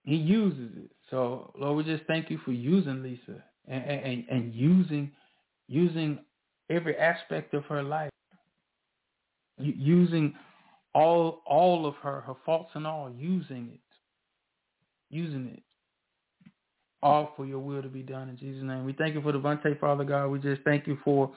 [0.04, 0.90] He uses it.
[1.10, 5.10] So lord we just thank you for using lisa and and, and using
[5.66, 6.20] using
[6.70, 8.10] every aspect of her life.
[9.58, 10.34] Using
[10.94, 13.80] all all of her, her faults and all, using it.
[15.10, 15.62] Using it.
[17.02, 18.84] All for your will to be done in Jesus' name.
[18.84, 20.28] We thank you for the Devontae, Father God.
[20.28, 21.30] We just thank you for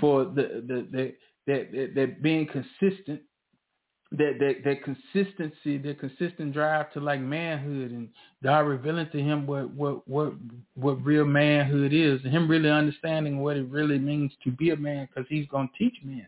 [0.00, 1.14] for the the, the
[1.46, 3.20] that, that that being consistent,
[4.12, 8.08] that that that consistency, that consistent drive to like manhood and
[8.42, 10.32] God revealing to him what what what
[10.74, 14.76] what real manhood is, and him really understanding what it really means to be a
[14.76, 16.26] man, because he's gonna teach men,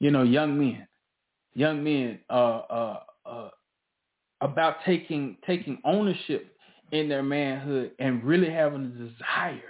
[0.00, 0.86] you know, young men
[1.56, 3.48] young men uh, uh, uh,
[4.42, 6.54] about taking taking ownership
[6.92, 9.62] in their manhood and really having a desire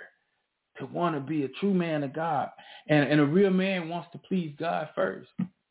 [0.79, 2.51] to want to be a true man of God.
[2.89, 5.31] And, and a real man wants to please God first.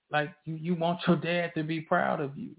[0.09, 2.51] Like you, you want your dad to be proud of you.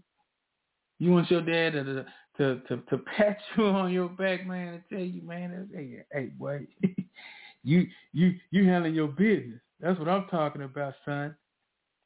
[0.98, 2.04] You want your dad to
[2.36, 6.26] to to, to pat you on your back, man, and tell you, man, hey, hey,
[6.38, 6.66] boy,
[7.64, 9.60] you you you handling your business.
[9.80, 11.34] That's what I'm talking about, son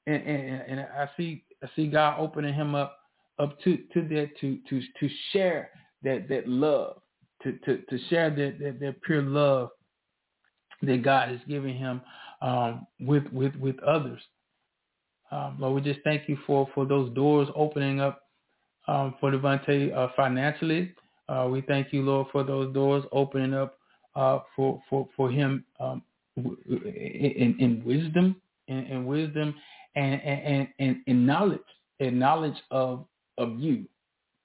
[0.06, 2.98] and, and, and I see I see God opening him up
[3.38, 5.70] up to to that to to to share
[6.02, 7.00] that that love
[7.42, 9.70] to to to share that that, that pure love
[10.82, 12.00] that God is giving him
[12.42, 14.20] um, with with with others.
[15.30, 18.22] Um, Lord, we just thank you for for those doors opening up
[18.88, 20.94] um, for Devontae uh, financially.
[21.28, 23.78] Uh, we thank you, Lord, for those doors opening up
[24.16, 26.02] uh, for for for him um,
[26.36, 28.36] in, in wisdom,
[28.68, 29.54] in, in wisdom
[29.94, 31.60] and and and, and knowledge
[31.98, 33.06] and knowledge of
[33.38, 33.84] of you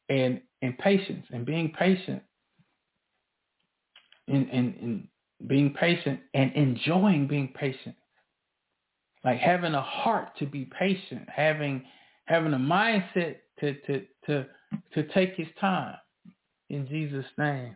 [0.09, 2.21] and and patience and being patient
[4.27, 5.07] and, and, and
[5.47, 7.95] being patient and enjoying being patient.
[9.23, 11.83] Like having a heart to be patient having
[12.25, 14.45] having a mindset to to to
[14.93, 15.95] to take his time
[16.69, 17.75] in jesus name.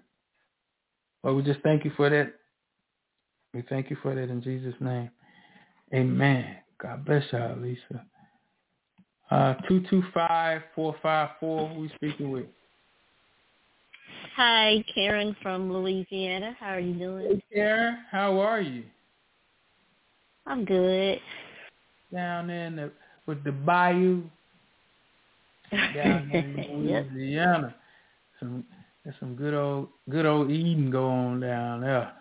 [1.24, 2.34] Well we just thank you for that.
[3.54, 5.10] We thank you for that in jesus name.
[5.94, 8.06] Amen God bless y'all, Lisa.
[9.30, 12.45] Uh, 225-454, who we speaking with?
[14.35, 16.56] Hi, Karen from Louisiana.
[16.60, 17.27] How are you doing?
[17.27, 18.84] Hey, Karen, how are you?
[20.47, 21.19] I'm good.
[22.14, 22.91] Down there in the,
[23.27, 24.23] with the bayou,
[25.72, 26.56] down in
[26.88, 27.68] Louisiana.
[27.68, 27.76] yep.
[28.39, 28.64] Some
[29.03, 32.14] there's some good old good old eating going down there.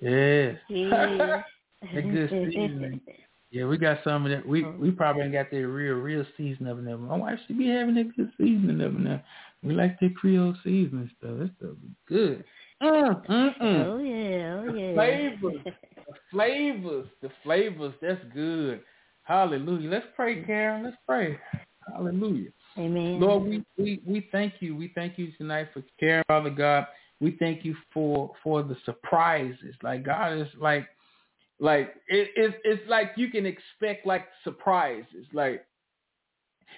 [0.00, 0.58] Yes.
[0.68, 1.42] Yeah.
[1.94, 3.00] a good seasoning.
[3.50, 4.46] Yeah, we got some of that.
[4.46, 4.74] We oh.
[4.78, 7.06] we probably ain't got that real real seasoning of them.
[7.06, 9.20] My wife should be having that good seasoning of them.
[9.62, 11.38] We like the Creole seasoning stuff.
[11.38, 12.44] That stuff is good.
[12.82, 13.86] Mm, mm, mm.
[13.86, 14.92] Oh yeah, oh yeah.
[14.92, 15.64] The flavors,
[16.06, 17.94] the flavors, the flavors.
[18.02, 18.82] That's good.
[19.22, 19.90] Hallelujah.
[19.90, 20.84] Let's pray, Karen.
[20.84, 21.38] Let's pray.
[21.92, 22.50] Hallelujah.
[22.78, 23.20] Amen.
[23.20, 24.76] Lord, we, we, we thank you.
[24.76, 26.86] We thank you tonight for Karen, Father God.
[27.20, 29.74] We thank you for for the surprises.
[29.82, 30.86] Like God is like
[31.60, 35.64] like it, it's it's like you can expect like surprises, like,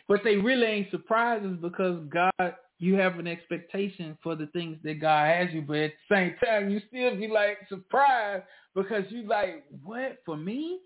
[0.08, 5.02] but they really ain't surprises because God you have an expectation for the things that
[5.02, 8.44] God has you, but at the same time, you still be like surprised
[8.74, 10.80] because you like, what for me?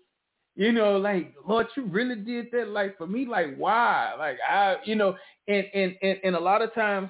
[0.57, 2.67] You know, like Lord, you really did that.
[2.67, 4.13] Like for me, like why?
[4.17, 5.15] Like I, you know,
[5.47, 7.09] and and and, and a lot of times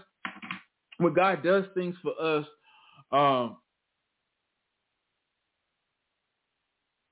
[1.00, 2.46] when God does things for us,
[3.12, 3.58] um,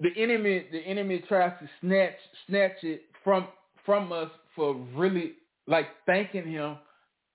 [0.04, 2.14] the enemy the enemy tries to snatch
[2.48, 3.48] snatch it from
[3.86, 5.34] from us for really
[5.66, 6.78] like thanking him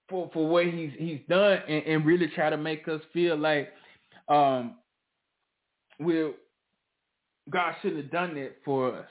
[0.09, 3.71] for for what he's he's done and, and really try to make us feel like
[4.29, 4.77] um
[5.99, 6.33] we
[7.51, 9.09] God shouldn't have done that for us.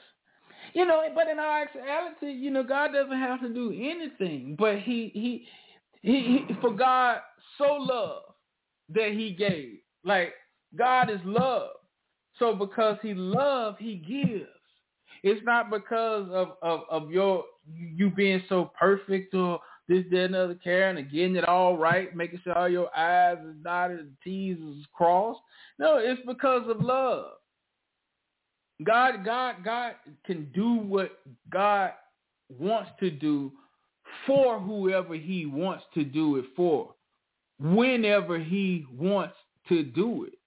[0.74, 4.54] You know, but in our actuality, you know, God doesn't have to do anything.
[4.58, 5.46] But he he
[6.02, 7.18] he, he for God
[7.58, 8.26] so loved
[8.90, 9.78] that he gave.
[10.04, 10.34] Like
[10.76, 11.70] God is love.
[12.38, 14.48] So because he loves, he gives.
[15.22, 17.44] It's not because of, of, of your
[17.74, 22.14] you being so perfect or this, that, and other care and getting it all right,
[22.14, 25.40] making sure all your I's is dotted and T's is crossed.
[25.78, 27.32] No, it's because of love.
[28.84, 29.94] God, God, God
[30.24, 31.18] can do what
[31.50, 31.92] God
[32.48, 33.50] wants to do
[34.26, 36.94] for whoever he wants to do it for,
[37.58, 39.34] whenever he wants
[39.68, 40.37] to do it.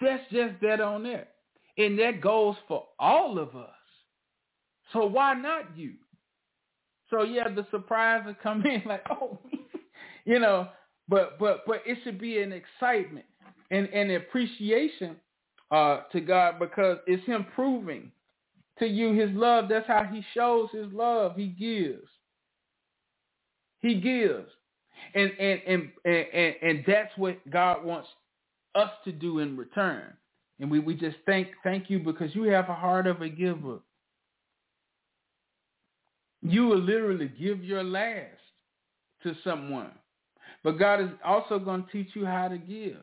[0.00, 1.28] That's just that on there.
[1.78, 3.70] And that goes for all of us.
[4.92, 5.94] So why not you?
[7.10, 9.38] So yeah, the surprise will come in like, oh,
[10.24, 10.68] you know,
[11.08, 13.26] but but but it should be an excitement
[13.70, 15.16] and an appreciation
[15.70, 18.10] uh, to God because it's Him proving
[18.78, 19.66] to you His love.
[19.68, 21.36] That's how He shows His love.
[21.36, 22.08] He gives.
[23.80, 24.48] He gives,
[25.14, 28.08] and and and and, and that's what God wants
[28.76, 30.12] us to do in return.
[30.60, 33.78] And we, we just thank thank you because you have a heart of a giver.
[36.42, 38.40] You will literally give your last
[39.22, 39.90] to someone.
[40.62, 42.98] But God is also going to teach you how to give.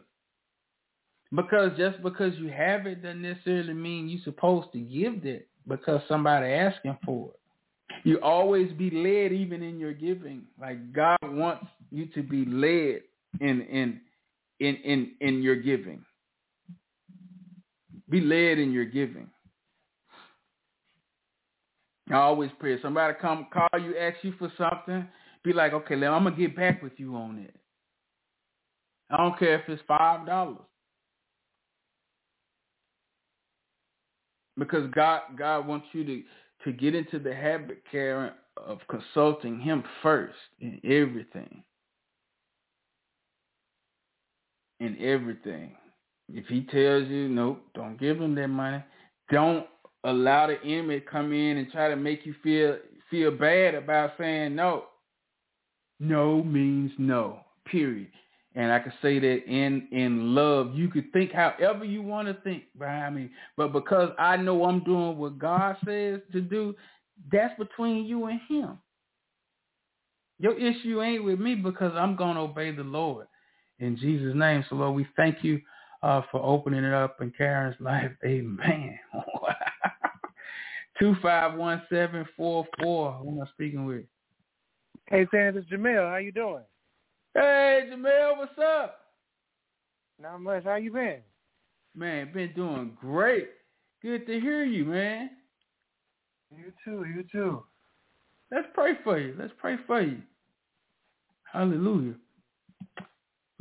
[1.36, 6.02] Because just because you have it doesn't necessarily mean you're supposed to give that because
[6.08, 7.40] somebody asking for it.
[8.04, 10.44] You always be led even in your giving.
[10.60, 13.02] Like God wants you to be led
[13.40, 14.02] in in
[14.60, 16.04] in in, in your giving.
[18.10, 19.28] Be led in your giving.
[22.10, 22.82] I always pray.
[22.82, 25.08] Somebody come call you, ask you for something,
[25.44, 27.56] be like, okay, I'm gonna get back with you on it.
[29.10, 30.58] I don't care if it's five dollars.
[34.58, 36.24] Because God God wants you to,
[36.66, 41.64] to get into the habit, Karen, of consulting him first in everything.
[44.84, 45.78] In everything.
[46.28, 48.84] If he tells you, nope, don't give him that money.
[49.32, 49.66] Don't
[50.04, 52.80] allow the enemy to come in and try to make you feel
[53.10, 54.84] feel bad about saying no.
[56.02, 57.40] No means no.
[57.66, 58.10] Period.
[58.56, 62.34] And I can say that in in love, you could think however you want to
[62.44, 66.76] think behind me, but because I know I'm doing what God says to do,
[67.32, 68.80] that's between you and Him.
[70.40, 73.28] Your issue ain't with me because I'm gonna obey the Lord
[73.80, 74.64] in Jesus' name.
[74.70, 75.62] So Lord, we thank you
[76.02, 78.12] uh, for opening it up in Karen's life.
[78.26, 79.00] Amen.
[81.00, 83.14] Two five one seven four four.
[83.14, 84.04] Who am I speaking with?
[85.08, 86.10] Hey Sam, it's Jamel.
[86.10, 86.64] How you doing?
[87.34, 89.00] Hey Jamel, what's up?
[90.22, 90.64] Not much.
[90.64, 91.22] How you been?
[91.96, 93.50] Man, been doing great.
[94.02, 95.32] Good to hear you, man.
[96.56, 97.06] You too.
[97.06, 97.64] You too.
[98.52, 99.36] Let's pray for you.
[99.38, 100.22] Let's pray for you.
[101.52, 102.14] Hallelujah.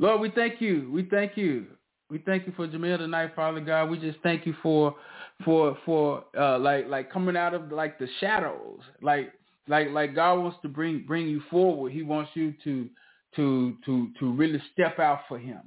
[0.03, 0.89] Lord, we thank you.
[0.91, 1.65] We thank you.
[2.09, 3.89] We thank you for Jamel tonight, Father God.
[3.89, 4.97] We just thank you for
[5.45, 8.81] for for uh like like coming out of like the shadows.
[9.01, 9.31] Like
[9.69, 11.93] like like God wants to bring bring you forward.
[11.93, 12.89] He wants you to
[13.37, 15.61] to to to really step out for him.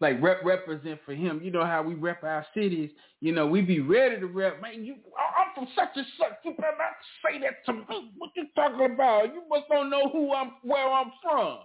[0.00, 1.40] Like rep, represent for him.
[1.44, 2.90] You know how we rep our cities.
[3.20, 4.60] You know, we be ready to rep.
[4.60, 6.38] Man, you I'm from such and such.
[6.44, 8.10] You better not say that to me.
[8.18, 9.26] What you talking about?
[9.32, 11.58] You must don't know who I'm where I'm from.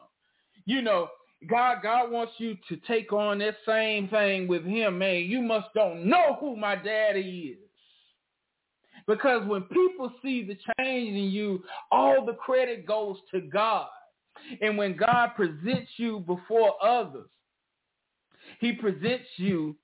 [0.66, 1.10] You know,
[1.50, 5.24] God God wants you to take on that same thing with him, man.
[5.24, 7.58] You must don't know who my daddy is.
[9.08, 13.88] Because when people see the change in you, all the credit goes to God.
[14.62, 17.28] And when God presents you before others,
[18.60, 19.76] he presents you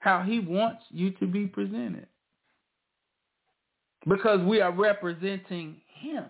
[0.00, 2.06] how he wants you to be presented.
[4.08, 6.24] Because we are representing him.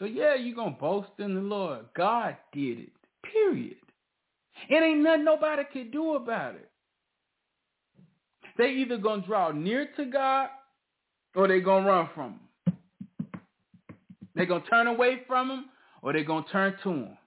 [0.00, 1.84] So yeah, you're going to boast in the Lord.
[1.94, 2.92] God did it,
[3.30, 3.76] period.
[4.68, 6.70] It ain't nothing nobody can do about it.
[8.56, 10.48] They either going to draw near to God
[11.36, 12.78] or they going to run from him.
[14.34, 15.64] They're going to turn away from him
[16.02, 17.18] or they're going to turn to him.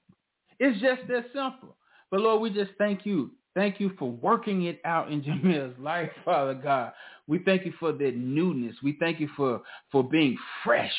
[0.60, 1.76] It's just that simple.
[2.10, 3.32] But Lord, we just thank you.
[3.54, 6.94] Thank you for working it out in Jamel's life, Father God.
[7.28, 8.76] We thank you for that newness.
[8.82, 10.92] We thank you for, for being fresh.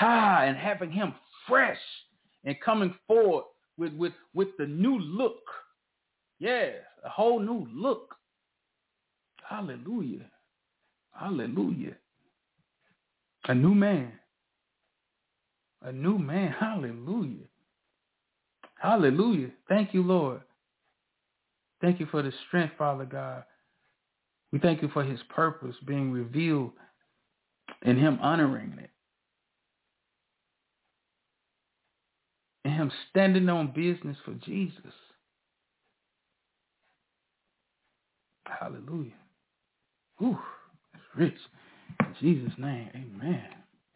[0.00, 1.14] Ah, and having him
[1.48, 1.78] fresh
[2.44, 3.44] and coming forward
[3.76, 5.42] with, with, with the new look.
[6.38, 8.14] Yes, a whole new look.
[9.48, 10.26] Hallelujah.
[11.12, 11.94] Hallelujah.
[13.46, 14.12] A new man.
[15.82, 16.54] A new man.
[16.60, 17.46] Hallelujah.
[18.80, 19.50] Hallelujah.
[19.68, 20.40] Thank you, Lord.
[21.80, 23.44] Thank you for the strength, Father God.
[24.52, 26.72] We thank you for his purpose being revealed
[27.82, 28.90] and him honoring it.
[32.64, 34.92] And him standing on business for Jesus.
[38.46, 39.12] Hallelujah.
[40.18, 40.38] Whew,
[40.92, 41.38] that's rich.
[42.00, 43.48] In Jesus' name, amen.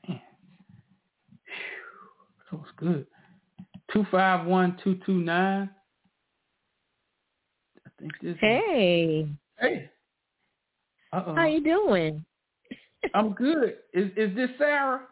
[0.08, 0.20] Man.
[2.50, 3.06] That was good.
[3.92, 5.70] 251229.
[7.86, 9.26] I think this Hey.
[9.28, 9.28] Is,
[9.58, 9.90] hey.
[11.12, 11.34] Uh-oh.
[11.34, 12.24] How you doing?
[13.14, 13.76] I'm good.
[13.94, 15.02] Is is this Sarah?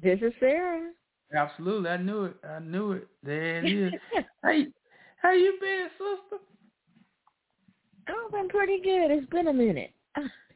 [0.00, 0.90] This is Sarah.
[1.34, 1.90] Absolutely.
[1.90, 2.36] I knew it.
[2.48, 3.08] I knew it.
[3.22, 3.92] There it is.
[4.44, 4.66] hey,
[5.20, 6.42] how you been, sister?
[8.08, 9.10] Oh, been pretty good.
[9.10, 9.90] It's been a minute.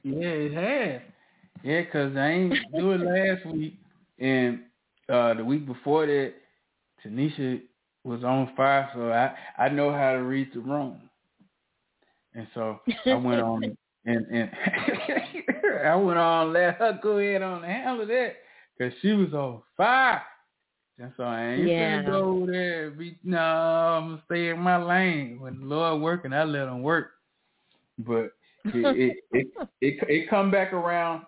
[0.02, 1.02] Yeah, it has.
[1.62, 3.78] Yeah, cause I ain't do it last week,
[4.18, 4.60] and
[5.08, 6.34] uh the week before that,
[7.04, 7.60] Tanisha
[8.04, 11.02] was on fire, so I I know how to read the room,
[12.34, 13.76] and so I went on
[14.06, 14.50] and and
[15.84, 18.36] I went on let her go ahead on and handle that
[18.78, 20.22] because she was on fire.
[21.00, 22.02] And so I ain't Yeah.
[22.02, 22.90] gonna go there.
[22.90, 25.40] Be, no, I'm gonna stay in my lane.
[25.40, 27.12] When the Lord working, I let him work.
[27.98, 28.32] But
[28.64, 29.46] it it it,
[29.80, 31.24] it, it come back around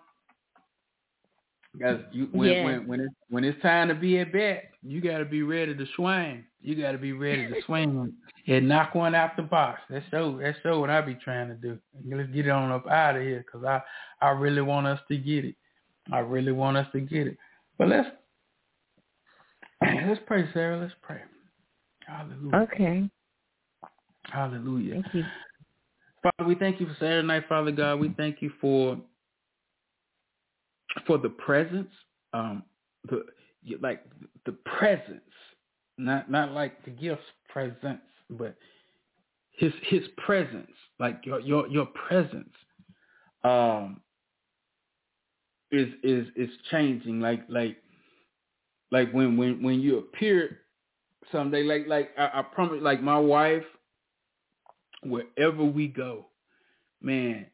[1.73, 2.63] because you when Yeah.
[2.63, 5.75] when when it's when it's time to be at bat, you got to be ready
[5.75, 6.43] to swing.
[6.61, 8.13] You got to be ready to swing
[8.47, 9.81] and knock one out the box.
[9.89, 11.79] That's so that's so what I be trying to do.
[12.05, 13.81] Let's get it on up out of here because I
[14.21, 15.55] I really want us to get it.
[16.11, 17.37] I really want us to get it.
[17.79, 18.09] But let's
[20.07, 20.79] let's pray, Sarah.
[20.79, 21.21] Let's pray.
[22.07, 22.55] Hallelujah.
[22.55, 23.09] Okay.
[24.31, 24.93] Hallelujah.
[24.93, 25.23] Thank you.
[26.23, 27.99] Father, we thank you for Saturday night, Father God.
[27.99, 28.97] We thank you for
[31.07, 31.89] for the presence,
[32.33, 32.63] um,
[33.09, 33.25] the
[33.81, 34.05] like
[34.45, 35.21] the presence,
[35.97, 38.55] not not like the gifts presence, but
[39.51, 42.53] his his presence, like your your your presence,
[43.43, 43.99] um,
[45.71, 47.19] is is is changing.
[47.19, 47.77] Like like
[48.93, 50.59] like when when when you appear
[51.31, 53.63] someday, like like I, I promise, like my wife,
[55.01, 56.27] wherever we go,
[57.01, 57.47] man,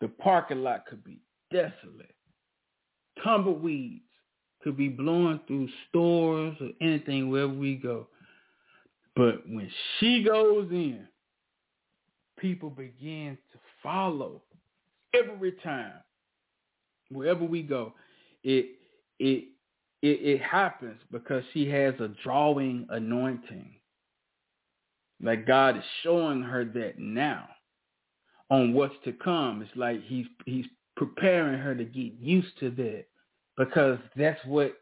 [0.00, 1.18] the parking lot could be
[1.50, 2.14] desolate.
[3.24, 4.04] Tumbleweeds
[4.62, 8.06] could be blowing through stores or anything wherever we go.
[9.16, 9.68] But when
[9.98, 11.08] she goes in,
[12.38, 14.42] people begin to follow
[15.12, 15.94] every time.
[17.10, 17.94] Wherever we go,
[18.44, 18.66] it
[19.18, 19.48] it
[20.02, 23.74] it, it happens because she has a drawing anointing.
[25.22, 27.48] Like God is showing her that now
[28.50, 29.62] on what's to come.
[29.62, 30.66] It's like he's he's
[30.96, 33.04] preparing her to get used to that
[33.56, 34.74] because that's what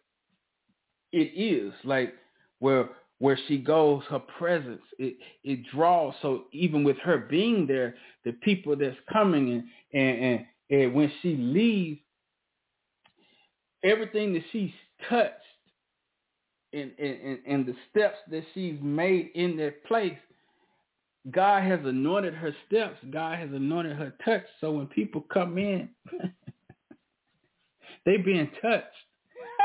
[1.13, 1.73] it is.
[1.85, 2.15] Like
[2.59, 2.89] where
[3.21, 6.15] where she goes, her presence it it draws.
[6.21, 10.47] So even with her being there, the people that's coming and and and,
[10.83, 12.01] and when she leaves,
[13.85, 14.73] everything that she's
[15.09, 15.35] touched
[16.73, 20.19] in, and, and the steps that she's made in that place,
[21.31, 22.97] God has anointed her steps.
[23.11, 24.45] God has anointed her touch.
[24.61, 25.89] So when people come in,
[28.05, 28.85] they being touched.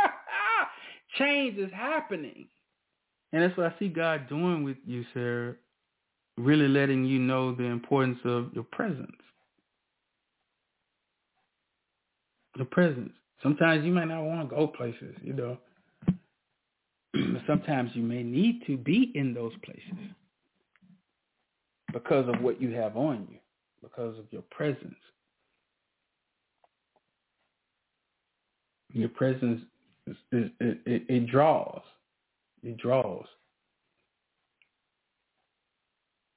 [1.17, 2.47] Change is happening.
[3.33, 5.55] And that's what I see God doing with you, Sarah.
[6.37, 9.11] Really letting you know the importance of your presence.
[12.55, 13.11] Your presence.
[13.41, 15.57] Sometimes you might not want to go places, you know.
[17.11, 20.13] But sometimes you may need to be in those places
[21.91, 23.37] because of what you have on you,
[23.81, 24.95] because of your presence.
[28.93, 29.61] Your presence,
[30.07, 31.81] is, is, it, it, draws.
[32.63, 33.25] It draws.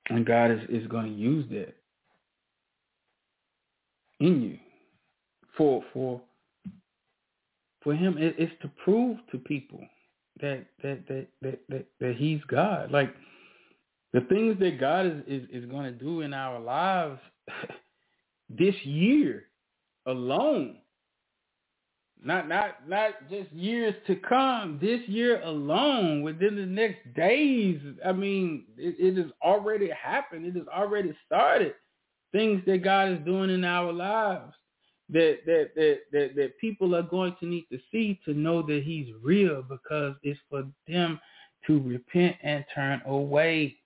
[0.08, 1.74] And God is, is going to use that
[4.20, 4.58] in you
[5.56, 6.20] for for
[7.82, 9.80] for him it, it's to prove to people
[10.40, 12.90] that that that that that, that he's God.
[12.90, 13.14] Like
[14.12, 17.18] the things that God is, is, is going to do in our lives
[18.50, 19.44] this year
[20.06, 20.76] alone.
[22.24, 24.78] Not not not just years to come.
[24.80, 27.80] This year alone, within the next days.
[28.04, 30.46] I mean, it, it has already happened.
[30.46, 31.74] It has already started.
[32.30, 34.54] Things that God is doing in our lives
[35.12, 38.82] that that that that, that people are going to need to see to know that
[38.84, 41.20] He's real because it's for them
[41.66, 43.76] to repent and turn away.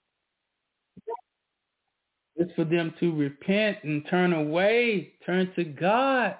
[2.36, 6.36] It's for them to repent and turn away, turn to God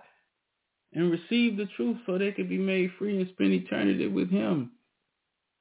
[0.93, 4.73] and receive the truth so they can be made free and spend eternity with him.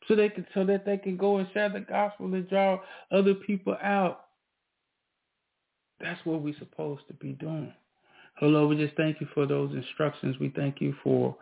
[0.08, 2.80] So they can so that they can go and share the gospel and draw
[3.12, 4.26] other people out.
[6.00, 7.74] That's what we're supposed to be doing.
[8.42, 10.38] Lord, we just thank you for those instructions.
[10.40, 11.36] We thank you for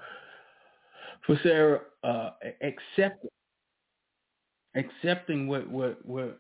[1.26, 3.30] for Sarah uh, accepting
[4.76, 6.40] accepting what what what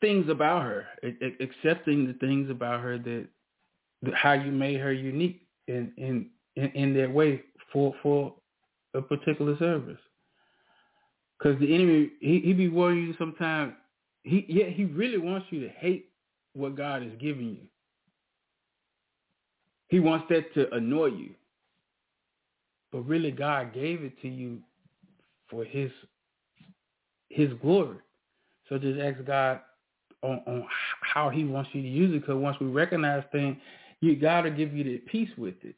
[0.00, 0.86] things about her,
[1.40, 3.26] accepting the things about her that
[4.14, 7.42] how you made her unique in in in, in that way
[7.72, 8.34] for for
[8.94, 9.98] a particular service.
[11.38, 13.74] Because the enemy, he, he be worrying you sometimes.
[14.22, 16.10] He yeah, he really wants you to hate
[16.54, 17.66] what God is giving you.
[19.88, 21.30] He wants that to annoy you.
[22.92, 24.58] But really, God gave it to you
[25.48, 25.90] for His
[27.28, 27.98] His glory.
[28.68, 29.60] So just ask God
[30.22, 30.66] on, on
[31.00, 32.20] how He wants you to use it.
[32.20, 33.56] Because once we recognize things,
[34.00, 35.74] you got to give you the peace with it.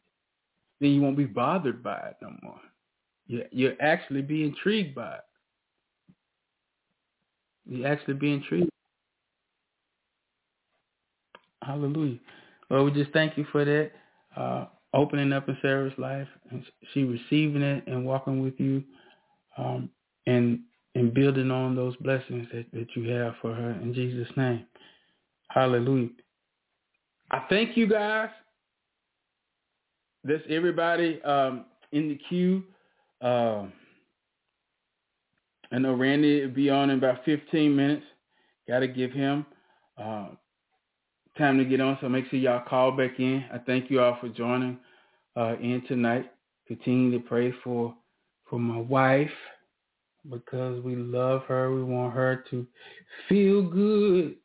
[0.80, 2.60] Then you won't be bothered by it no more.
[3.26, 5.24] You you'll actually be intrigued by it.
[7.68, 8.70] You actually be intrigued.
[11.62, 12.18] Hallelujah.
[12.70, 13.92] Well, we just thank you for that
[14.36, 18.82] uh, opening up in Sarah's life and she receiving it and walking with you,
[19.56, 19.90] um,
[20.26, 20.60] and
[20.94, 24.64] and building on those blessings that, that you have for her in Jesus' name.
[25.48, 26.08] Hallelujah.
[27.30, 28.30] I thank you guys.
[30.24, 32.64] That's everybody um, in the queue.
[33.20, 33.66] Uh,
[35.70, 38.04] I know Randy will be on in about 15 minutes.
[38.68, 39.44] Got to give him
[39.98, 40.28] uh,
[41.38, 43.44] time to get on, so make sure y'all call back in.
[43.52, 44.78] I thank you all for joining
[45.36, 46.30] uh, in tonight.
[46.66, 47.94] Continue to pray for
[48.48, 49.30] for my wife
[50.30, 51.72] because we love her.
[51.72, 52.66] We want her to
[53.28, 54.36] feel good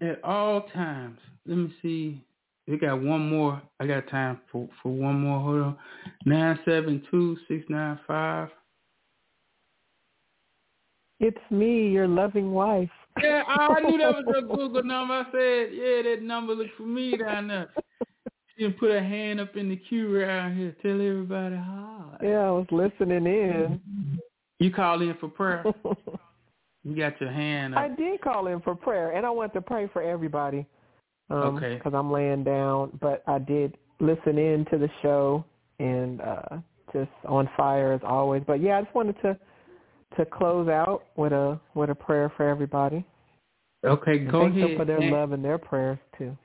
[0.00, 1.18] at all times.
[1.46, 2.24] Let me see.
[2.66, 3.62] We got one more.
[3.80, 5.40] I got time for, for one more.
[5.40, 5.76] Hold on.
[6.26, 8.50] Nine seven two six nine five.
[11.20, 12.90] It's me, your loving wife.
[13.22, 15.14] Yeah, I knew that was her Google number.
[15.14, 17.70] I said, yeah, that number looks for me down there.
[18.56, 20.74] She didn't put her hand up in the queue around here.
[20.82, 22.16] Tell everybody hi.
[22.22, 23.80] Yeah, I was listening in.
[24.58, 25.64] You called in for prayer.
[26.84, 27.80] You got your hand up.
[27.80, 30.66] I did call in for prayer, and I want to pray for everybody.
[31.30, 31.74] Um, okay.
[31.74, 35.44] Because I'm laying down, but I did listen in to the show
[35.80, 36.58] and uh
[36.92, 38.42] just on fire as always.
[38.46, 39.36] But yeah, I just wanted to
[40.16, 43.04] to close out with a with a prayer for everybody.
[43.84, 44.70] Okay, and go thank ahead.
[44.70, 46.36] them for their and, love and their prayers too.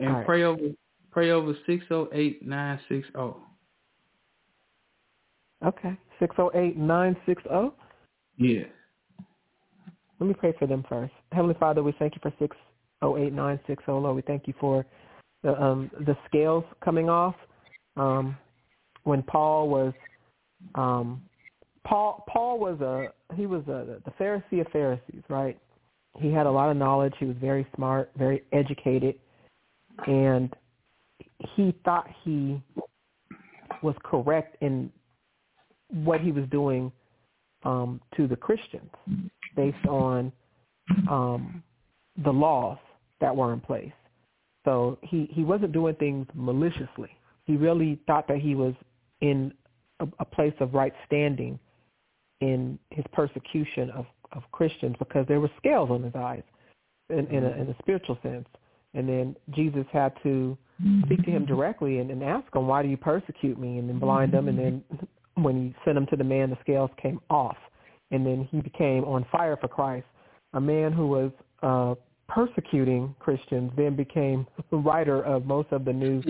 [0.00, 0.26] And right.
[0.26, 0.62] pray over
[1.10, 3.36] pray over six oh eight nine six oh.
[5.64, 7.74] Okay, six oh eight nine six oh.
[8.36, 8.64] Yeah.
[10.20, 11.12] Let me pray for them first.
[11.32, 12.56] Heavenly Father, we thank you for six
[13.02, 13.98] oh eight nine six oh.
[13.98, 14.84] Lord, we thank you for
[15.42, 17.34] the um, the scales coming off.
[17.96, 18.36] Um,
[19.04, 19.92] when Paul was
[20.74, 21.22] um,
[21.84, 25.58] Paul Paul was a he was a the Pharisee of Pharisees, right?
[26.18, 27.14] He had a lot of knowledge.
[27.18, 29.16] He was very smart, very educated,
[30.06, 30.54] and
[31.56, 32.62] he thought he
[33.82, 34.90] was correct in
[35.90, 36.90] what he was doing
[37.64, 38.90] um, to the Christians
[39.56, 40.32] based on
[41.10, 41.62] um,
[42.24, 42.78] the laws
[43.20, 43.92] that were in place.
[44.64, 47.10] So he, he wasn't doing things maliciously.
[47.44, 48.74] He really thought that he was
[49.20, 49.52] in
[50.00, 51.58] a, a place of right standing
[52.40, 56.42] in his persecution of, of Christians because there were scales on his eyes
[57.10, 58.46] in, in, a, in a spiritual sense.
[58.94, 60.56] And then Jesus had to
[61.04, 63.78] speak to him directly and, and ask him, why do you persecute me?
[63.78, 64.48] And then blind him.
[64.48, 64.84] And then
[65.34, 67.56] when he sent him to the man, the scales came off.
[68.10, 70.06] And then he became on fire for Christ.
[70.52, 71.32] A man who was
[71.62, 71.94] uh,
[72.28, 76.22] persecuting Christians then became the writer of most of the New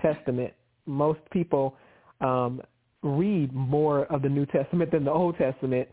[0.00, 0.52] Testament.
[0.86, 1.76] Most people
[2.20, 2.60] um,
[3.02, 5.88] read more of the New Testament than the Old Testament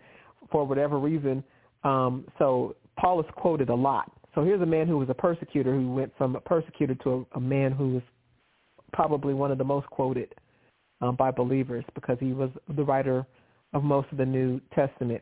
[0.52, 1.44] for whatever reason.
[1.84, 4.12] Um, so Paul is quoted a lot.
[4.36, 7.38] So here's a man who was a persecutor who went from a persecutor to a,
[7.38, 8.04] a man who was
[8.94, 10.34] probably one of the most quoted
[11.02, 13.26] um, by believers because he was the writer
[13.74, 15.22] of most of the New Testament.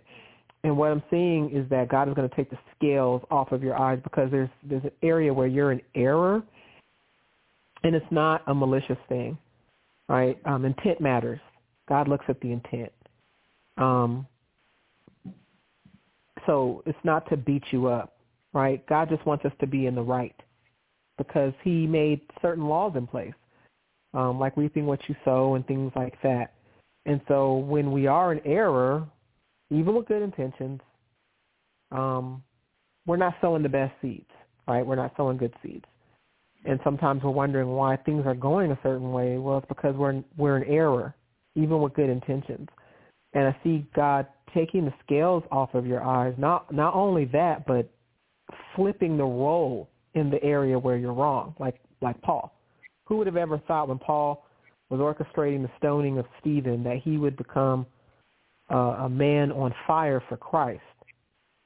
[0.64, 3.64] And what I'm seeing is that God is going to take the scales off of
[3.64, 6.44] your eyes because there's there's an area where you're in error,
[7.84, 9.38] and it's not a malicious thing.
[10.10, 10.38] right?
[10.46, 11.40] Um, intent matters.
[11.88, 12.92] God looks at the intent.
[13.78, 14.28] Um,
[16.46, 18.18] so it's not to beat you up,
[18.54, 18.86] right?
[18.88, 20.36] God just wants us to be in the right
[21.18, 23.34] because he made certain laws in place,
[24.14, 26.54] um, like reaping what you sow and things like that.
[27.06, 29.06] And so when we are in error,
[29.70, 30.82] even with good intentions,
[31.92, 32.44] um,
[33.06, 34.30] we're not sowing the best seeds,
[34.68, 34.86] right?
[34.86, 35.86] We're not sowing good seeds.
[36.66, 39.38] And sometimes we're wondering why things are going a certain way.
[39.38, 41.16] Well, it's because we're we're in error,
[41.58, 42.70] even with good intentions.
[43.34, 46.34] And I see God taking the scales off of your eyes.
[46.38, 47.90] Not not only that, but
[48.76, 52.54] flipping the role in the area where you're wrong, like like Paul.
[53.08, 54.46] Who would have ever thought when Paul
[54.90, 57.86] was orchestrating the stoning of Stephen that he would become
[58.72, 60.82] uh, a man on fire for Christ,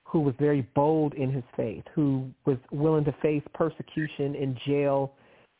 [0.05, 5.13] who was very bold in his faith, who was willing to face persecution in jail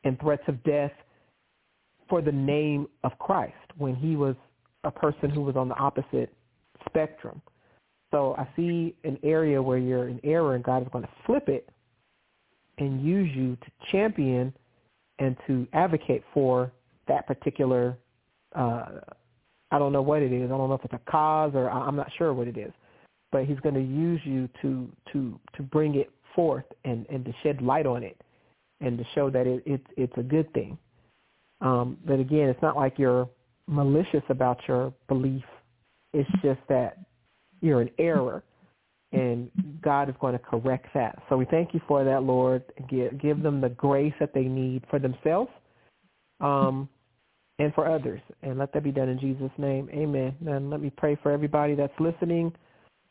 [0.04, 0.92] and threats of death
[2.12, 4.36] for the name of Christ when he was
[4.84, 6.34] a person who was on the opposite
[6.86, 7.42] spectrum.
[8.12, 11.48] So I see an area where you're in error and God is going to flip
[11.48, 11.70] it
[12.80, 14.54] and use you to champion
[15.20, 16.70] and to advocate for
[17.08, 17.98] that particular
[18.56, 19.00] uh
[19.74, 20.52] I don't know what it is.
[20.52, 22.74] I don't know if it's a cause or I'm not sure what it is.
[23.32, 27.34] But he's going to use you to to to bring it forth and and to
[27.42, 28.20] shed light on it
[28.82, 30.78] and to show that it, it it's a good thing.
[31.62, 33.30] Um, but again, it's not like you're
[33.68, 35.44] malicious about your belief.
[36.14, 36.98] It's just that
[37.62, 38.44] you're in error,
[39.12, 39.50] and
[39.82, 41.20] God is going to correct that.
[41.30, 42.64] So we thank you for that, Lord.
[42.90, 45.52] Give, give them the grace that they need for themselves
[46.40, 46.90] um,
[47.60, 49.90] and for others, and let that be done in Jesus' name.
[49.94, 50.36] Amen.
[50.48, 52.52] And let me pray for everybody that's listening.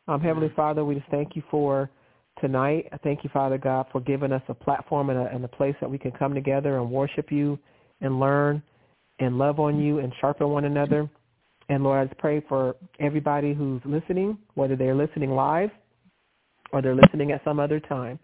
[0.08, 1.88] Um, Heavenly Father, we just thank you for
[2.40, 2.88] tonight.
[2.92, 5.76] I thank you, Father God, for giving us a platform and a, and a place
[5.80, 7.58] that we can come together and worship you
[8.00, 8.62] and learn
[9.18, 11.08] and love on you and sharpen one another.
[11.68, 15.70] And Lord, I just pray for everybody who's listening, whether they're listening live
[16.72, 18.18] or they're listening at some other time,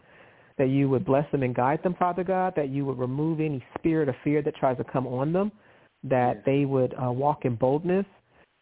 [0.59, 3.65] that you would bless them and guide them, Father God, that you would remove any
[3.79, 5.53] spirit of fear that tries to come on them,
[6.03, 8.07] that they would uh, walk in boldness,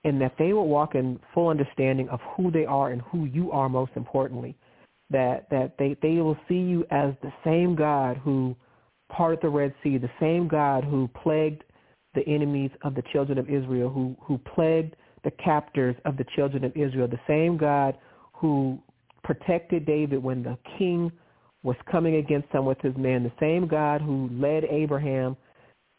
[0.04, 3.52] and that they would walk in full understanding of who they are and who you
[3.52, 4.54] are most importantly.
[5.10, 8.56] That that they, they will see you as the same God who
[9.14, 11.62] parted the Red Sea, the same God who plagued
[12.14, 16.64] the enemies of the children of Israel, who, who plagued the captors of the children
[16.64, 17.96] of Israel, the same God
[18.32, 18.78] who
[19.22, 21.10] protected David when the king
[21.62, 25.36] was coming against him with his men, the same God who led Abraham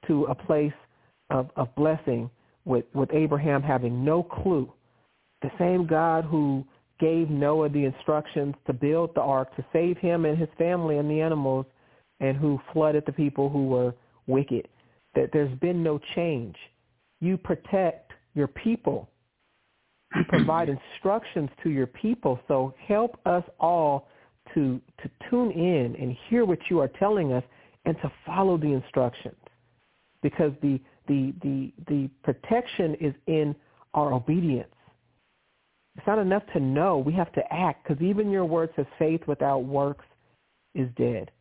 [0.08, 0.74] to a place
[1.32, 2.30] of, of blessing
[2.66, 4.72] with, with Abraham having no clue,
[5.42, 6.66] the same God who
[7.00, 11.10] gave Noah the instructions to build the ark to save him and his family and
[11.10, 11.66] the animals
[12.20, 13.94] and who flooded the people who were
[14.28, 14.68] wicked
[15.16, 16.56] that there's been no change.
[17.22, 19.10] You protect your people.
[20.16, 22.40] You provide instructions to your people.
[22.48, 24.10] So help us all
[24.54, 27.44] to to tune in and hear what you are telling us
[27.86, 29.36] and to follow the instructions.
[30.22, 33.56] Because the the the the protection is in
[33.94, 34.70] our obedience.
[35.98, 36.98] It's not enough to know.
[36.98, 40.04] We have to act because even your word says faith without works
[40.74, 41.32] is dead.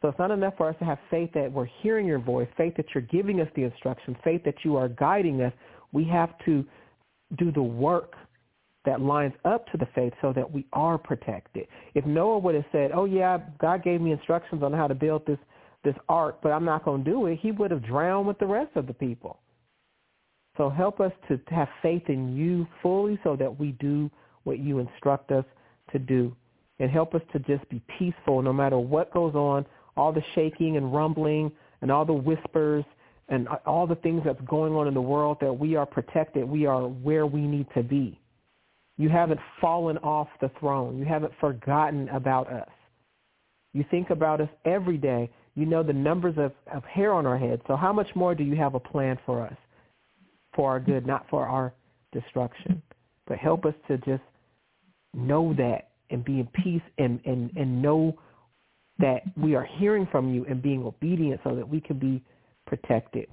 [0.00, 2.74] So it's not enough for us to have faith that we're hearing your voice, faith
[2.76, 5.52] that you're giving us the instructions, faith that you are guiding us.
[5.92, 6.64] We have to
[7.36, 8.14] do the work
[8.84, 11.66] that lines up to the faith so that we are protected.
[11.94, 15.26] If Noah would have said, "Oh yeah, God gave me instructions on how to build
[15.26, 15.38] this
[15.82, 18.46] this ark, but I'm not going to do it," he would have drowned with the
[18.46, 19.40] rest of the people.
[20.56, 24.10] So help us to have faith in you fully so that we do
[24.44, 25.44] what you instruct us
[25.92, 26.34] to do.
[26.80, 29.66] And help us to just be peaceful no matter what goes on,
[29.98, 31.50] all the shaking and rumbling
[31.82, 32.84] and all the whispers
[33.28, 36.48] and all the things that's going on in the world that we are protected.
[36.48, 38.18] We are where we need to be.
[38.96, 40.98] You haven't fallen off the throne.
[40.98, 42.68] You haven't forgotten about us.
[43.74, 45.30] You think about us every day.
[45.54, 47.60] You know the numbers of, of hair on our head.
[47.66, 49.56] So how much more do you have a plan for us?
[50.54, 51.74] For our good, not for our
[52.12, 52.82] destruction.
[53.26, 54.22] But help us to just
[55.14, 58.18] know that and be in peace and, and, and know
[58.98, 62.22] that we are hearing from you and being obedient so that we can be
[62.66, 63.28] protected.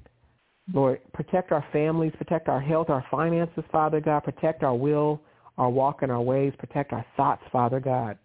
[0.73, 4.21] Lord, protect our families, protect our health, our finances, Father God.
[4.21, 5.21] Protect our will,
[5.57, 6.53] our walk, and our ways.
[6.57, 8.17] Protect our thoughts, Father God.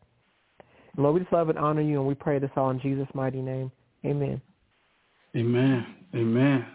[0.96, 3.42] Lord, we just love and honor you, and we pray this all in Jesus' mighty
[3.42, 3.70] name.
[4.04, 4.40] Amen.
[5.36, 5.86] Amen.
[6.14, 6.66] Amen.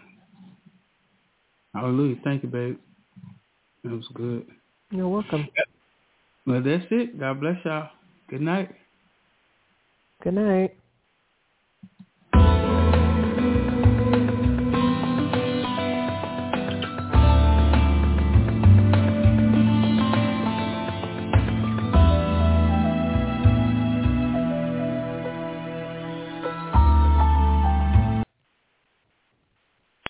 [1.74, 2.16] Hallelujah.
[2.24, 2.78] Thank you, babe.
[3.84, 4.46] That was good.
[4.90, 5.48] You're welcome.
[6.46, 7.18] Well, that's it.
[7.18, 7.90] God bless y'all.
[8.28, 8.74] Good night.
[10.26, 10.76] Good night.